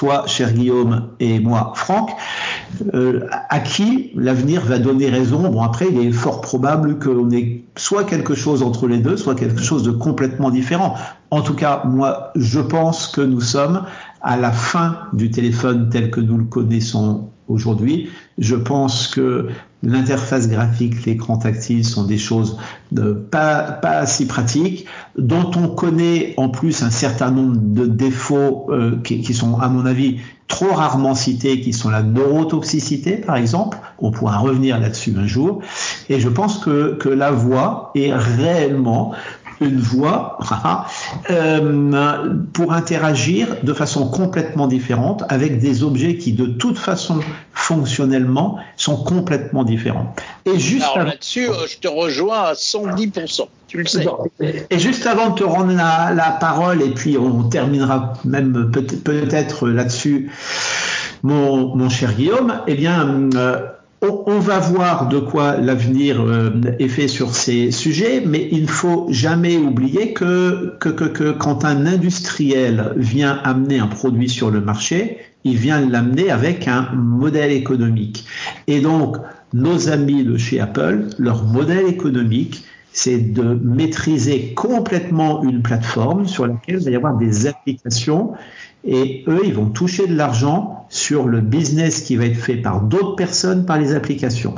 toi, 0.02 0.25
cher 0.26 0.52
Guillaume, 0.52 1.11
et 1.21 1.38
moi, 1.38 1.75
Franck, 1.76 2.11
euh, 2.92 3.21
à 3.50 3.61
qui 3.61 4.11
l'avenir 4.16 4.62
va 4.62 4.80
donner 4.80 5.09
raison? 5.09 5.49
Bon, 5.49 5.62
après, 5.62 5.87
il 5.92 6.09
est 6.09 6.11
fort 6.11 6.40
probable 6.40 6.99
qu'on 6.99 7.30
ait 7.30 7.62
soit 7.76 8.02
quelque 8.02 8.35
chose 8.35 8.64
entre 8.64 8.88
les 8.88 8.99
deux, 8.99 9.16
soit 9.16 9.37
quelque 9.37 9.62
chose 9.62 9.85
de 9.85 9.92
complètement 9.92 10.50
différent. 10.50 10.97
En 11.30 11.40
tout 11.40 11.54
cas, 11.54 11.85
moi, 11.85 12.32
je 12.35 12.59
pense 12.59 13.06
que 13.06 13.21
nous 13.21 13.40
sommes 13.40 13.85
à 14.23 14.37
la 14.37 14.50
fin 14.50 14.99
du 15.12 15.30
téléphone 15.30 15.88
tel 15.88 16.11
que 16.11 16.21
nous 16.21 16.37
le 16.37 16.47
connaissons 16.47 17.28
aujourd'hui. 17.49 18.11
Je 18.38 18.56
pense 18.56 19.08
que 19.08 19.49
l'interface 19.82 20.49
graphique, 20.49 21.04
l'écran 21.06 21.37
tactile 21.37 21.84
sont 21.84 22.04
des 22.04 22.18
choses 22.18 22.58
de 22.92 23.12
pas, 23.12 23.62
pas 23.62 24.06
si 24.06 24.26
pratiques, 24.26 24.87
dont 25.18 25.50
on 25.56 25.68
connaît 25.68 26.34
en 26.37 26.49
plus 26.49 26.82
un 26.82 26.90
certain 26.90 27.30
nombre 27.30 27.56
de 27.56 27.87
défauts 27.87 28.66
euh, 28.70 29.00
qui, 29.02 29.20
qui, 29.20 29.34
sont, 29.34 29.58
à 29.58 29.68
mon 29.68 29.84
avis, 29.87 30.18
trop 30.46 30.72
rarement 30.72 31.14
cités, 31.14 31.61
qui 31.61 31.72
sont 31.72 31.90
la 31.90 32.02
neurotoxicité, 32.02 33.16
par 33.16 33.37
exemple. 33.37 33.78
On 33.99 34.11
pourra 34.11 34.38
revenir 34.38 34.78
là-dessus 34.78 35.14
un 35.18 35.26
jour. 35.26 35.62
Et 36.08 36.20
je 36.20 36.28
pense 36.28 36.58
que, 36.58 36.94
que 36.94 37.08
la 37.08 37.30
voix 37.30 37.90
est 37.94 38.12
réellement 38.12 39.12
une 39.62 39.80
voix 39.80 40.38
euh, 41.30 42.34
pour 42.52 42.72
interagir 42.72 43.56
de 43.62 43.72
façon 43.72 44.08
complètement 44.08 44.66
différente 44.66 45.25
avec 45.28 45.58
des 45.58 45.82
objets 45.82 46.16
qui 46.16 46.32
de 46.32 46.46
toute 46.46 46.78
façon 46.78 47.20
fonctionnellement 47.52 48.58
sont 48.76 48.96
complètement 48.96 49.64
différents. 49.64 50.14
Et 50.44 50.58
juste 50.58 50.86
Alors 50.94 51.06
là-dessus, 51.06 51.48
euh, 51.48 51.66
je 51.68 51.78
te 51.78 51.88
rejoins 51.88 52.42
à 52.42 52.52
110%. 52.54 53.46
Tu 53.68 53.78
le 53.78 53.86
sais. 53.86 54.06
Et 54.70 54.78
juste 54.78 55.06
avant 55.06 55.30
de 55.30 55.38
te 55.38 55.44
rendre 55.44 55.72
la, 55.72 56.12
la 56.14 56.30
parole, 56.32 56.82
et 56.82 56.90
puis 56.90 57.16
on 57.16 57.44
terminera 57.44 58.12
même 58.25 58.70
peut-être 58.70 59.68
là-dessus, 59.68 60.30
mon, 61.22 61.75
mon, 61.75 61.88
cher 61.88 62.12
Guillaume, 62.12 62.60
eh 62.66 62.75
bien, 62.75 63.30
euh, 63.34 63.60
on, 64.02 64.41
va 64.41 64.58
voir 64.58 65.08
de 65.08 65.21
quoi 65.21 65.56
l'avenir 65.56 66.21
euh, 66.21 66.50
est 66.78 66.88
fait 66.88 67.06
sur 67.06 67.34
ces 67.34 67.71
sujets, 67.71 68.23
mais 68.26 68.49
il 68.50 68.62
ne 68.62 68.67
faut 68.67 69.06
jamais 69.10 69.56
oublier 69.56 70.12
que, 70.12 70.76
quand 71.38 71.65
un 71.65 71.86
industriel 71.86 72.93
vient 72.97 73.41
amener 73.45 73.78
un 73.78 73.86
produit 73.86 74.28
sur 74.28 74.50
le 74.50 74.60
marché, 74.60 75.19
il 75.45 75.56
vient 75.56 75.80
l'amener 75.80 76.30
avec 76.30 76.67
un 76.67 76.88
modèle 76.95 77.52
économique. 77.52 78.25
Et 78.67 78.80
donc, 78.80 79.17
nos 79.52 79.88
amis 79.88 80.25
de 80.25 80.36
chez 80.36 80.60
Apple, 80.60 81.06
leur 81.19 81.45
modèle 81.45 81.86
économique, 81.86 82.65
c'est 82.93 83.32
de 83.32 83.58
maîtriser 83.62 84.52
complètement 84.54 85.43
une 85.45 85.62
plateforme 85.62 86.26
sur 86.26 86.47
laquelle 86.47 86.78
il 86.80 86.84
va 86.84 86.91
y 86.91 86.97
avoir 86.97 87.17
des 87.17 87.47
applications 87.47 88.32
et 88.84 89.25
eux, 89.28 89.42
ils 89.45 89.54
vont 89.54 89.66
toucher 89.66 90.06
de 90.06 90.14
l'argent 90.14 90.86
sur 90.88 91.26
le 91.26 91.40
business 91.40 92.02
qui 92.02 92.16
va 92.16 92.26
être 92.26 92.36
fait 92.36 92.56
par 92.56 92.82
d'autres 92.82 93.16
personnes, 93.16 93.64
par 93.64 93.78
les 93.78 93.95
applications. 93.95 94.54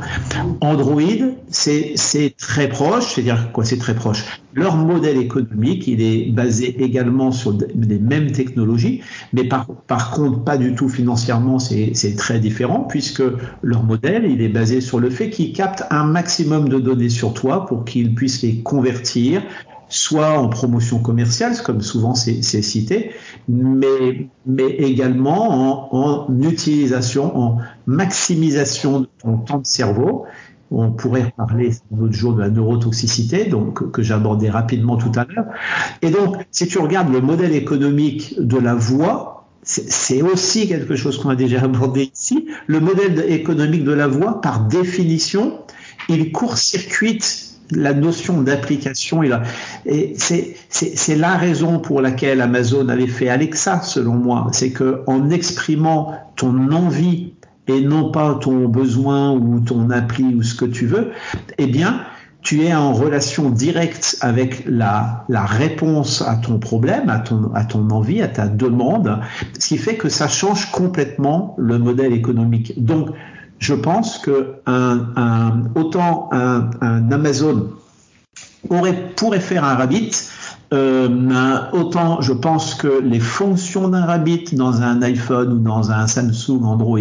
Android, 0.60 1.00
c'est 1.48 1.94
très 2.38 2.68
proche, 2.68 3.14
c'est-à-dire 3.14 3.52
quoi 3.52 3.64
C'est 3.64 3.76
très 3.76 3.94
proche. 3.94 4.24
Leur 4.52 4.76
modèle 4.76 5.18
économique, 5.18 5.86
il 5.86 6.02
est 6.02 6.32
basé 6.32 6.82
également 6.82 7.30
sur 7.30 7.52
des 7.52 7.98
mêmes 7.98 8.32
technologies, 8.32 9.02
mais 9.32 9.44
par, 9.44 9.66
par 9.66 10.10
contre, 10.10 10.42
pas 10.42 10.56
du 10.56 10.74
tout 10.74 10.88
financièrement, 10.88 11.58
c'est 11.58 12.16
très 12.16 12.40
différent, 12.40 12.80
puisque 12.80 13.22
leur 13.62 13.84
modèle, 13.84 14.24
il 14.28 14.42
est 14.42 14.48
basé 14.48 14.80
sur 14.80 14.98
le 14.98 15.10
fait 15.10 15.30
qu'ils 15.30 15.52
captent 15.52 15.84
un 15.90 16.04
maximum 16.04 16.68
de 16.68 16.78
données 16.78 17.10
sur 17.10 17.32
toi 17.34 17.66
pour 17.66 17.84
qu'ils 17.84 18.14
puissent 18.14 18.42
les 18.42 18.56
convertir 18.56 19.42
soit 19.94 20.38
en 20.38 20.48
promotion 20.48 20.98
commerciale, 20.98 21.56
comme 21.62 21.80
souvent 21.80 22.14
c'est 22.14 22.42
cité, 22.42 23.12
mais, 23.48 24.28
mais 24.44 24.66
également 24.66 25.94
en, 25.94 26.40
utilisation, 26.40 27.36
en 27.38 27.58
maximisation 27.86 29.00
de 29.00 29.08
ton 29.22 29.38
temps 29.38 29.58
de 29.58 29.66
cerveau. 29.66 30.24
On 30.72 30.90
pourrait 30.90 31.32
parler 31.36 31.70
un 31.92 32.02
autre 32.02 32.12
jour 32.12 32.32
de 32.32 32.40
la 32.40 32.50
neurotoxicité, 32.50 33.44
donc 33.44 33.92
que 33.92 34.02
j'abordais 34.02 34.50
rapidement 34.50 34.96
tout 34.96 35.12
à 35.14 35.24
l'heure. 35.24 35.46
Et 36.02 36.10
donc, 36.10 36.44
si 36.50 36.66
tu 36.66 36.78
regardes 36.78 37.12
le 37.12 37.20
modèle 37.20 37.52
économique 37.52 38.34
de 38.38 38.58
la 38.58 38.74
voix, 38.74 39.46
c'est 39.62 40.22
aussi 40.22 40.66
quelque 40.66 40.96
chose 40.96 41.18
qu'on 41.18 41.28
a 41.28 41.36
déjà 41.36 41.62
abordé 41.62 42.10
ici. 42.12 42.48
Le 42.66 42.80
modèle 42.80 43.24
économique 43.28 43.84
de 43.84 43.92
la 43.92 44.08
voix, 44.08 44.40
par 44.40 44.64
définition, 44.64 45.60
il 46.08 46.32
court-circuite 46.32 47.53
la 47.70 47.94
notion 47.94 48.42
d'application. 48.42 49.22
Et 49.86 50.14
c'est 50.18 51.16
la 51.16 51.36
raison 51.36 51.78
pour 51.78 52.00
laquelle 52.00 52.40
Amazon 52.40 52.88
avait 52.88 53.06
fait 53.06 53.28
Alexa, 53.28 53.82
selon 53.82 54.14
moi. 54.14 54.48
C'est 54.52 54.70
que 54.70 55.02
en 55.06 55.30
exprimant 55.30 56.14
ton 56.36 56.72
envie 56.72 57.34
et 57.66 57.80
non 57.80 58.10
pas 58.10 58.34
ton 58.34 58.68
besoin 58.68 59.32
ou 59.32 59.60
ton 59.60 59.90
appli 59.90 60.34
ou 60.34 60.42
ce 60.42 60.54
que 60.54 60.66
tu 60.66 60.86
veux, 60.86 61.12
eh 61.58 61.66
bien, 61.66 62.00
tu 62.42 62.62
es 62.62 62.74
en 62.74 62.92
relation 62.92 63.48
directe 63.48 64.18
avec 64.20 64.64
la, 64.66 65.24
la 65.30 65.46
réponse 65.46 66.20
à 66.20 66.36
ton 66.36 66.58
problème, 66.58 67.08
à 67.08 67.18
ton, 67.18 67.50
à 67.54 67.64
ton 67.64 67.88
envie, 67.88 68.20
à 68.20 68.28
ta 68.28 68.48
demande, 68.48 69.18
ce 69.58 69.68
qui 69.68 69.78
fait 69.78 69.96
que 69.96 70.10
ça 70.10 70.28
change 70.28 70.70
complètement 70.70 71.54
le 71.56 71.78
modèle 71.78 72.12
économique. 72.12 72.84
Donc, 72.84 73.08
je 73.58 73.74
pense 73.74 74.18
que 74.18 74.54
un, 74.66 75.06
un, 75.16 75.62
autant 75.74 76.28
un, 76.32 76.70
un, 76.80 77.10
Amazon 77.10 77.70
aurait, 78.68 79.10
pourrait 79.16 79.40
faire 79.40 79.64
un 79.64 79.74
Rabbit, 79.74 80.10
euh, 80.72 81.58
autant 81.72 82.20
je 82.20 82.32
pense 82.32 82.74
que 82.74 83.00
les 83.00 83.20
fonctions 83.20 83.88
d'un 83.88 84.04
Rabbit 84.04 84.54
dans 84.54 84.82
un 84.82 85.02
iPhone 85.02 85.52
ou 85.52 85.58
dans 85.58 85.90
un 85.90 86.06
Samsung 86.06 86.64
Android, 86.64 86.98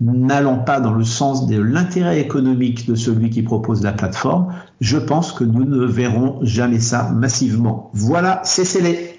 n'allant 0.00 0.58
pas 0.58 0.80
dans 0.80 0.92
le 0.92 1.04
sens 1.04 1.46
de 1.46 1.58
l'intérêt 1.60 2.20
économique 2.20 2.86
de 2.86 2.94
celui 2.94 3.30
qui 3.30 3.42
propose 3.42 3.82
la 3.82 3.92
plateforme, 3.92 4.52
je 4.80 4.98
pense 4.98 5.32
que 5.32 5.44
nous 5.44 5.64
ne 5.64 5.84
verrons 5.84 6.38
jamais 6.42 6.80
ça 6.80 7.10
massivement. 7.14 7.90
Voilà, 7.94 8.40
c'est 8.44 8.64
scellé. 8.64 9.15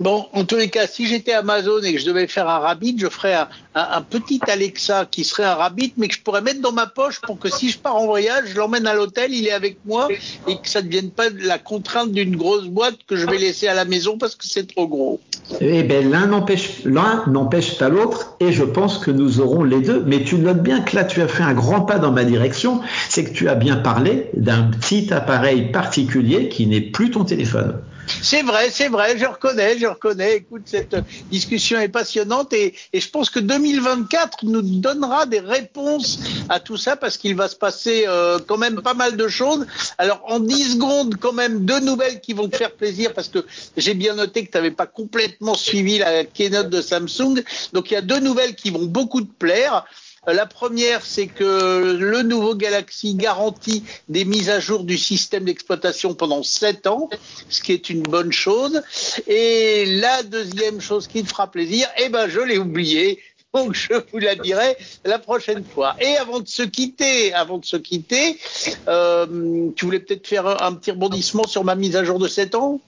Bon, 0.00 0.24
en 0.32 0.44
tous 0.44 0.56
les 0.56 0.68
cas, 0.68 0.86
si 0.86 1.06
j'étais 1.06 1.32
Amazon 1.32 1.82
et 1.82 1.92
que 1.92 2.00
je 2.00 2.06
devais 2.06 2.26
faire 2.26 2.48
un 2.48 2.58
rabbit, 2.58 2.96
je 2.98 3.08
ferais 3.08 3.36
un, 3.74 4.00
petit 4.00 4.40
Alexa 4.48 5.06
qui 5.08 5.22
serait 5.22 5.44
un 5.44 5.54
rabbit, 5.54 5.92
mais 5.98 6.08
que 6.08 6.14
je 6.14 6.22
pourrais 6.22 6.40
mettre 6.40 6.62
dans 6.62 6.72
ma 6.72 6.86
poche 6.86 7.20
pour 7.20 7.38
que 7.38 7.50
si 7.50 7.68
je 7.68 7.78
pars 7.78 7.94
en 7.94 8.06
voyage, 8.06 8.44
je 8.48 8.56
l'emmène 8.56 8.86
à 8.86 8.94
l'hôtel, 8.94 9.34
il 9.34 9.46
est 9.46 9.52
avec 9.52 9.76
moi 9.84 10.08
et 10.48 10.56
que 10.56 10.68
ça 10.68 10.80
ne 10.80 10.86
devienne 10.86 11.10
pas 11.10 11.26
la 11.30 11.58
contrainte 11.58 12.10
d'une 12.10 12.36
grosse 12.36 12.64
boîte 12.64 12.96
que 13.06 13.16
je 13.16 13.26
vais 13.26 13.36
laisser 13.36 13.68
à 13.68 13.74
la 13.74 13.84
maison 13.84 14.16
parce 14.16 14.34
que 14.34 14.46
c'est 14.46 14.66
trop 14.66 14.88
gros. 14.88 15.20
Eh 15.60 15.82
bien, 15.82 16.00
l'un 16.00 16.26
n'empêche, 16.26 16.84
l'un 16.84 17.24
n'empêche 17.26 17.76
pas 17.76 17.90
l'autre 17.90 18.34
et 18.40 18.50
je 18.50 18.64
pense 18.64 18.98
que 18.98 19.10
nous 19.10 19.40
aurons 19.40 19.62
les 19.62 19.82
deux. 19.82 20.02
Mais 20.06 20.24
tu 20.24 20.36
notes 20.36 20.62
bien 20.62 20.80
que 20.80 20.96
là, 20.96 21.04
tu 21.04 21.20
as 21.20 21.28
fait 21.28 21.42
un 21.42 21.54
grand 21.54 21.82
pas 21.82 21.98
dans 21.98 22.12
ma 22.12 22.24
direction. 22.24 22.80
C'est 23.10 23.24
que 23.24 23.32
tu 23.32 23.48
as 23.48 23.54
bien 23.54 23.76
parlé 23.76 24.30
d'un 24.34 24.64
petit 24.64 25.12
appareil 25.12 25.70
particulier 25.70 26.48
qui 26.48 26.66
n'est 26.66 26.80
plus 26.80 27.10
ton 27.10 27.24
téléphone. 27.24 27.78
C'est 28.06 28.42
vrai, 28.42 28.70
c'est 28.70 28.88
vrai, 28.88 29.16
je 29.16 29.24
reconnais, 29.24 29.78
je 29.78 29.86
reconnais. 29.86 30.36
Écoute, 30.36 30.62
cette 30.66 30.96
discussion 31.30 31.78
est 31.78 31.88
passionnante 31.88 32.52
et, 32.52 32.74
et, 32.92 33.00
je 33.00 33.08
pense 33.08 33.30
que 33.30 33.38
2024 33.38 34.44
nous 34.44 34.62
donnera 34.62 35.26
des 35.26 35.40
réponses 35.40 36.18
à 36.48 36.60
tout 36.60 36.76
ça 36.76 36.96
parce 36.96 37.16
qu'il 37.16 37.36
va 37.36 37.48
se 37.48 37.56
passer 37.56 38.04
euh, 38.06 38.38
quand 38.46 38.58
même 38.58 38.82
pas 38.82 38.94
mal 38.94 39.16
de 39.16 39.28
choses. 39.28 39.66
Alors, 39.98 40.22
en 40.26 40.40
10 40.40 40.74
secondes, 40.74 41.16
quand 41.20 41.32
même, 41.32 41.64
deux 41.64 41.80
nouvelles 41.80 42.20
qui 42.20 42.32
vont 42.32 42.48
te 42.48 42.56
faire 42.56 42.72
plaisir 42.72 43.12
parce 43.14 43.28
que 43.28 43.44
j'ai 43.76 43.94
bien 43.94 44.14
noté 44.14 44.44
que 44.44 44.50
tu 44.50 44.56
n'avais 44.56 44.70
pas 44.70 44.86
complètement 44.86 45.54
suivi 45.54 45.98
la 45.98 46.24
keynote 46.24 46.70
de 46.70 46.80
Samsung. 46.80 47.42
Donc, 47.72 47.90
il 47.90 47.94
y 47.94 47.96
a 47.96 48.02
deux 48.02 48.20
nouvelles 48.20 48.54
qui 48.54 48.70
vont 48.70 48.86
beaucoup 48.86 49.20
te 49.20 49.32
plaire. 49.32 49.84
La 50.28 50.46
première, 50.46 51.04
c'est 51.04 51.26
que 51.26 51.96
le 51.98 52.22
nouveau 52.22 52.54
Galaxy 52.54 53.16
garantit 53.16 53.82
des 54.08 54.24
mises 54.24 54.50
à 54.50 54.60
jour 54.60 54.84
du 54.84 54.96
système 54.96 55.44
d'exploitation 55.44 56.14
pendant 56.14 56.44
7 56.44 56.86
ans, 56.86 57.10
ce 57.48 57.60
qui 57.60 57.72
est 57.72 57.90
une 57.90 58.02
bonne 58.02 58.30
chose. 58.30 58.82
Et 59.26 59.84
la 59.84 60.22
deuxième 60.22 60.80
chose 60.80 61.08
qui 61.08 61.24
te 61.24 61.28
fera 61.28 61.50
plaisir, 61.50 61.88
eh 61.98 62.08
ben, 62.08 62.28
je 62.28 62.38
l'ai 62.38 62.56
oublié. 62.56 63.18
Donc, 63.54 63.74
je 63.74 63.94
vous 64.12 64.18
la 64.18 64.36
dirai 64.36 64.76
la 65.04 65.18
prochaine 65.18 65.64
fois. 65.64 65.96
Et 66.00 66.16
avant 66.16 66.38
de 66.38 66.46
se 66.46 66.62
quitter, 66.62 67.34
avant 67.34 67.58
de 67.58 67.64
se 67.64 67.76
quitter, 67.76 68.38
euh, 68.86 69.70
tu 69.74 69.86
voulais 69.86 69.98
peut-être 69.98 70.28
faire 70.28 70.62
un, 70.62 70.74
petit 70.74 70.92
rebondissement 70.92 71.48
sur 71.48 71.64
ma 71.64 71.74
mise 71.74 71.96
à 71.96 72.04
jour 72.04 72.20
de 72.20 72.28
7 72.28 72.54
ans? 72.54 72.80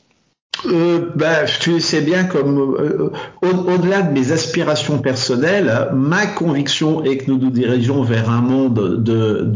Euh, 0.67 1.11
ben, 1.15 1.45
tu 1.61 1.81
sais 1.81 2.01
bien 2.01 2.25
comme 2.25 2.59
euh, 2.59 3.11
au-delà 3.43 4.03
de 4.03 4.13
mes 4.13 4.33
aspirations 4.33 4.99
personnelles, 4.99 5.89
ma 5.93 6.27
conviction 6.27 7.05
est 7.05 7.19
que 7.19 7.31
nous 7.31 7.39
nous 7.39 7.51
dirigeons 7.51 8.03
vers 8.03 8.31
un 8.31 8.41
monde 8.41 9.03
de, 9.03 9.49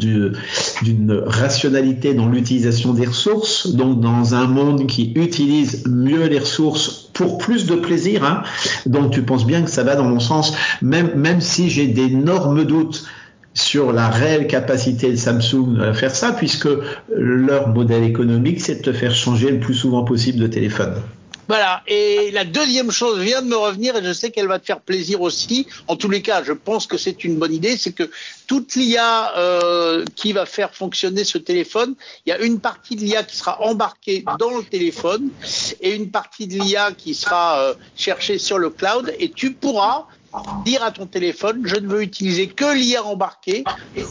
d'une 0.83 1.23
rationalité 1.27 2.15
dans 2.15 2.29
l'utilisation 2.29 2.93
des 2.93 3.07
ressources, 3.07 3.75
donc 3.75 4.01
dans 4.01 4.35
un 4.35 4.47
monde 4.47 4.87
qui 4.87 5.13
utilise 5.15 5.85
mieux 5.87 6.27
les 6.27 6.41
ressources 6.41 7.09
pour 7.15 7.39
plus 7.39 7.67
de 7.67 7.75
plaisir. 7.75 8.25
Hein. 8.25 8.43
Donc 8.87 9.11
tu 9.11 9.23
penses 9.23 9.47
bien 9.47 9.63
que 9.63 9.71
ça 9.71 9.83
va 9.83 9.97
dans 9.97 10.05
mon 10.05 10.21
sens, 10.21 10.55
même, 10.83 11.13
même 11.15 11.41
si 11.41 11.71
j'ai 11.71 11.87
d'énormes 11.87 12.65
doutes 12.65 13.05
sur 13.59 13.93
la 13.93 14.09
réelle 14.09 14.47
capacité 14.47 15.11
de 15.11 15.17
Samsung 15.17 15.81
à 15.83 15.93
faire 15.93 16.15
ça, 16.15 16.33
puisque 16.33 16.69
leur 17.11 17.69
modèle 17.69 18.05
économique, 18.05 18.61
c'est 18.61 18.77
de 18.77 18.83
te 18.83 18.93
faire 18.93 19.15
changer 19.15 19.51
le 19.51 19.59
plus 19.59 19.75
souvent 19.75 20.05
possible 20.05 20.39
de 20.39 20.47
téléphone. 20.47 20.95
Voilà. 21.49 21.83
Et 21.87 22.31
la 22.33 22.45
deuxième 22.45 22.91
chose 22.91 23.21
vient 23.21 23.41
de 23.41 23.47
me 23.47 23.57
revenir 23.57 23.97
et 23.97 24.05
je 24.05 24.13
sais 24.13 24.31
qu'elle 24.31 24.47
va 24.47 24.59
te 24.59 24.67
faire 24.67 24.81
plaisir 24.81 25.23
aussi. 25.23 25.67
En 25.87 25.97
tous 25.97 26.11
les 26.11 26.21
cas, 26.21 26.43
je 26.45 26.53
pense 26.53 26.87
que 26.87 26.99
c'est 26.99 27.25
une 27.25 27.37
bonne 27.39 27.55
idée. 27.55 27.79
C'est 27.79 27.93
que 27.93 28.11
toute 28.47 28.75
l'IA 28.75 29.35
euh, 29.39 30.05
qui 30.15 30.35
va 30.35 30.45
faire 30.45 30.75
fonctionner 30.75 31.25
ce 31.25 31.39
téléphone, 31.39 31.95
il 32.27 32.31
y 32.31 32.33
a 32.33 32.39
une 32.39 32.61
partie 32.61 32.97
de 32.97 33.01
l'IA 33.01 33.23
qui 33.23 33.35
sera 33.35 33.63
embarquée 33.63 34.25
dans 34.39 34.59
le 34.59 34.63
téléphone 34.63 35.31
et 35.81 35.95
une 35.95 36.11
partie 36.11 36.47
de 36.47 36.63
l'IA 36.63 36.93
qui 36.93 37.15
sera 37.15 37.61
euh, 37.63 37.75
cherchée 37.97 38.37
sur 38.37 38.59
le 38.59 38.69
cloud. 38.69 39.15
Et 39.19 39.31
tu 39.31 39.53
pourras 39.53 40.07
dire 40.65 40.83
à 40.83 40.91
ton 40.91 41.07
téléphone, 41.07 41.63
je 41.65 41.77
ne 41.77 41.87
veux 41.87 42.03
utiliser 42.03 42.49
que 42.49 42.75
l'IA 42.75 43.05
embarqué 43.05 43.65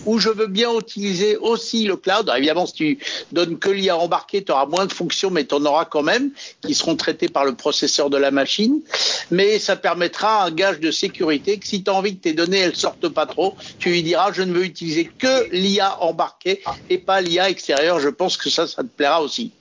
ou 0.05 0.19
je 0.19 0.29
veux 0.29 0.47
bien 0.47 0.71
utiliser 0.77 1.37
aussi 1.37 1.85
le 1.85 1.97
cloud. 1.97 2.31
Évidemment, 2.35 2.65
si 2.65 2.73
tu 2.73 2.99
donnes 3.31 3.57
que 3.57 3.69
l'IA 3.69 3.97
embarqué, 3.97 4.43
tu 4.43 4.51
auras 4.51 4.65
moins 4.65 4.85
de 4.85 4.93
fonctions, 4.93 5.29
mais 5.29 5.45
tu 5.45 5.55
en 5.55 5.65
auras 5.65 5.85
quand 5.85 6.03
même, 6.03 6.31
qui 6.61 6.73
seront 6.73 6.95
traitées 6.95 7.29
par 7.29 7.45
le 7.45 7.55
processeur 7.55 8.09
de 8.09 8.17
la 8.17 8.31
machine. 8.31 8.81
Mais 9.31 9.59
ça 9.59 9.75
permettra 9.75 10.45
un 10.45 10.51
gage 10.51 10.79
de 10.79 10.91
sécurité 10.91 11.57
que 11.57 11.67
si 11.67 11.83
tu 11.83 11.91
as 11.91 11.93
envie 11.93 12.17
que 12.17 12.23
tes 12.23 12.33
données 12.33 12.59
elles 12.59 12.75
sortent 12.75 13.09
pas 13.09 13.25
trop, 13.25 13.55
tu 13.79 13.89
lui 13.89 14.03
diras, 14.03 14.31
je 14.31 14.41
ne 14.41 14.53
veux 14.53 14.65
utiliser 14.65 15.09
que 15.17 15.47
l'IA 15.51 16.01
embarqué 16.01 16.61
et 16.89 16.97
pas 16.97 17.21
l'IA 17.21 17.49
extérieure. 17.49 17.99
Je 17.99 18.09
pense 18.09 18.37
que 18.37 18.49
ça, 18.49 18.67
ça 18.67 18.83
te 18.83 18.89
plaira 18.89 19.21
aussi. 19.21 19.51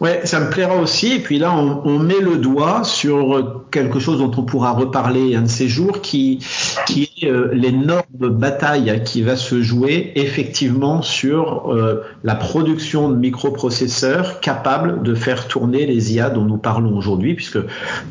Ouais, 0.00 0.20
ça 0.24 0.40
me 0.40 0.50
plaira 0.50 0.76
aussi. 0.76 1.14
Et 1.14 1.18
puis 1.20 1.38
là, 1.38 1.54
on, 1.54 1.80
on, 1.84 1.98
met 1.98 2.20
le 2.20 2.36
doigt 2.36 2.84
sur 2.84 3.64
quelque 3.70 3.98
chose 3.98 4.18
dont 4.18 4.30
on 4.36 4.42
pourra 4.42 4.72
reparler 4.72 5.34
un 5.34 5.42
de 5.42 5.48
ces 5.48 5.68
jours, 5.68 6.02
qui, 6.02 6.38
qui 6.86 7.04
est 7.04 7.26
euh, 7.26 7.48
l'énorme 7.52 8.04
bataille 8.30 9.02
qui 9.04 9.22
va 9.22 9.36
se 9.36 9.62
jouer 9.62 10.12
effectivement 10.16 11.00
sur 11.00 11.72
euh, 11.72 12.02
la 12.24 12.34
production 12.34 13.08
de 13.08 13.16
microprocesseurs 13.16 14.40
capables 14.40 15.02
de 15.02 15.14
faire 15.14 15.48
tourner 15.48 15.86
les 15.86 16.14
IA 16.14 16.28
dont 16.28 16.44
nous 16.44 16.58
parlons 16.58 16.96
aujourd'hui, 16.96 17.34
puisque 17.34 17.58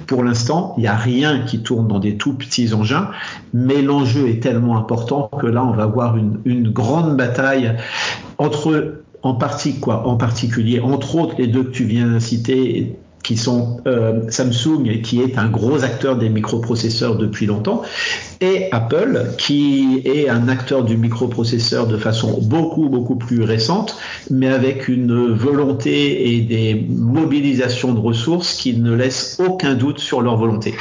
pour 0.08 0.24
l'instant, 0.24 0.74
il 0.78 0.82
n'y 0.82 0.88
a 0.88 0.96
rien 0.96 1.42
qui 1.42 1.60
tourne 1.60 1.88
dans 1.88 2.00
des 2.00 2.18
tout 2.18 2.34
petits 2.34 2.74
engins, 2.74 3.10
mais 3.54 3.82
l'enjeu 3.82 4.28
est 4.28 4.42
tellement 4.42 4.78
important 4.78 5.30
que 5.40 5.48
là, 5.48 5.64
on 5.64 5.72
va 5.72 5.84
avoir 5.84 6.18
une, 6.18 6.40
une 6.46 6.72
grande 6.72 7.16
bataille 7.16 7.76
entre 8.38 9.04
en 9.26 10.18
particulier, 10.18 10.80
entre 10.80 11.16
autres, 11.16 11.36
les 11.40 11.48
deux 11.48 11.64
que 11.64 11.72
tu 11.72 11.84
viens 11.86 12.20
citer, 12.20 12.96
qui 13.24 13.38
sont 13.38 13.78
euh, 13.88 14.22
Samsung, 14.30 15.02
qui 15.02 15.20
est 15.20 15.40
un 15.40 15.50
gros 15.50 15.84
acteur 15.84 16.16
des 16.16 16.30
microprocesseurs 16.30 17.18
depuis 17.18 17.48
longtemps, 17.48 17.82
et 18.40 18.68
Apple, 18.72 19.32
qui 19.40 20.04
est 20.06 20.30
un 20.30 20.48
acteur 20.48 20.84
du 20.84 20.96
microprocesseur 20.96 21.88
de 21.88 21.98
façon 21.98 22.40
beaucoup, 22.44 22.88
beaucoup 22.88 23.16
plus 23.16 23.42
récente, 23.42 23.98
mais 24.30 24.48
avec 24.48 24.88
une 24.88 25.34
volonté 25.34 26.36
et 26.36 26.42
des 26.42 26.86
mobilisations 26.88 27.94
de 27.94 28.00
ressources 28.00 28.54
qui 28.54 28.78
ne 28.78 28.94
laissent 28.94 29.38
aucun 29.44 29.74
doute 29.74 29.98
sur 29.98 30.22
leur 30.22 30.38
volonté 30.38 30.76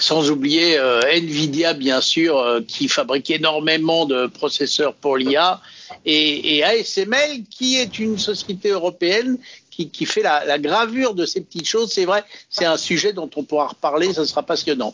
sans 0.00 0.30
oublier 0.30 0.78
euh, 0.78 1.00
Nvidia 1.02 1.74
bien 1.74 2.00
sûr 2.00 2.38
euh, 2.38 2.60
qui 2.66 2.88
fabrique 2.88 3.30
énormément 3.30 4.06
de 4.06 4.26
processeurs 4.26 4.94
pour 4.94 5.16
l'IA 5.16 5.60
et, 6.04 6.62
ASML 6.62 7.44
qui 7.50 7.76
est 7.76 7.98
une 7.98 8.18
société 8.18 8.70
européenne 8.70 9.38
qui, 9.70 10.06
fait 10.06 10.22
la, 10.22 10.44
la, 10.44 10.58
gravure 10.58 11.14
de 11.14 11.24
ces 11.24 11.40
petites 11.40 11.68
choses. 11.68 11.92
C'est 11.92 12.04
vrai, 12.04 12.24
c'est 12.50 12.64
un 12.64 12.76
sujet 12.76 13.12
dont 13.12 13.30
on 13.36 13.44
pourra 13.44 13.68
reparler, 13.68 14.12
ce 14.12 14.24
sera 14.24 14.42
passionnant. 14.42 14.92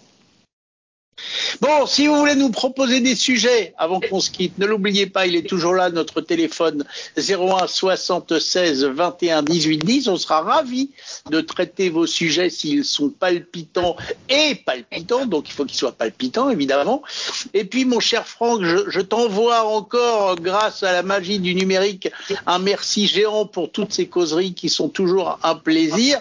Bon, 1.60 1.86
si 1.86 2.06
vous 2.06 2.16
voulez 2.16 2.34
nous 2.34 2.50
proposer 2.50 3.00
des 3.00 3.14
sujets 3.14 3.74
avant 3.78 4.00
qu'on 4.00 4.20
se 4.20 4.30
quitte, 4.30 4.58
ne 4.58 4.66
l'oubliez 4.66 5.06
pas, 5.06 5.26
il 5.26 5.36
est 5.36 5.48
toujours 5.48 5.74
là, 5.74 5.90
notre 5.90 6.20
téléphone 6.20 6.84
01 7.16 7.66
76 7.66 8.84
21 8.84 9.42
18 9.42 9.78
10. 9.78 10.08
On 10.08 10.16
sera 10.16 10.40
ravis 10.40 10.90
de 11.30 11.40
traiter 11.40 11.90
vos 11.90 12.06
sujets 12.06 12.50
s'ils 12.50 12.84
sont 12.84 13.10
palpitants 13.10 13.96
et 14.28 14.56
palpitants, 14.56 15.26
donc 15.26 15.48
il 15.48 15.52
faut 15.52 15.64
qu'ils 15.64 15.78
soient 15.78 15.92
palpitants, 15.92 16.50
évidemment. 16.50 17.02
Et 17.52 17.64
puis, 17.64 17.84
mon 17.84 18.00
cher 18.00 18.26
Franck, 18.26 18.62
je, 18.64 19.00
t'envoie 19.00 19.64
encore, 19.64 20.36
grâce 20.36 20.82
à 20.82 20.92
la 20.92 21.02
magie 21.02 21.38
du 21.38 21.54
numérique, 21.54 22.10
un 22.46 22.58
merci 22.58 23.06
géant 23.06 23.46
pour 23.46 23.70
toutes 23.70 23.92
ces 23.92 24.06
causeries 24.06 24.54
qui 24.54 24.68
sont 24.68 24.88
toujours 24.88 25.38
un 25.42 25.54
plaisir. 25.54 26.20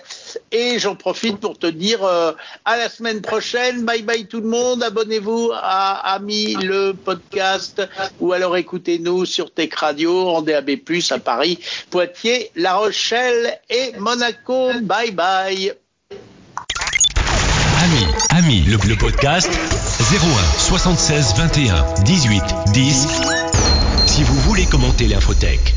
Et 0.52 0.78
j'en 0.80 0.96
profite 0.96 1.38
pour 1.38 1.58
te 1.58 1.68
dire 1.68 2.04
euh, 2.04 2.34
à 2.66 2.78
la 2.78 2.90
semaine 2.90 3.22
prochaine. 3.22 3.84
Bye 3.84 4.04
bye 4.04 4.28
tout 4.28 4.42
le 4.42 4.48
monde 4.48 4.83
abonnez-vous 4.84 5.52
à 5.54 6.14
Ami 6.14 6.56
le 6.56 6.94
podcast 6.94 7.82
ou 8.20 8.34
alors 8.34 8.58
écoutez-nous 8.58 9.26
sur 9.26 9.52
Tech 9.52 9.74
Radio 9.76 10.30
en 10.30 10.42
DAB+, 10.42 10.72
à 11.12 11.20
Paris, 11.20 11.60
Poitiers, 11.90 12.52
La 12.56 12.76
Rochelle 12.76 13.60
et 13.70 13.94
Monaco. 13.98 14.72
Bye 14.82 15.12
bye. 15.12 15.74
Ami, 17.84 18.06
Ami 18.30 18.62
le, 18.62 18.78
le 18.88 18.96
podcast 18.96 19.50
01 19.50 20.60
76 20.60 21.34
21 21.38 21.86
18 22.04 22.44
10. 22.74 23.08
Si 24.06 24.24
vous 24.24 24.40
voulez 24.42 24.66
commenter 24.66 25.08
l'infotech. 25.08 25.74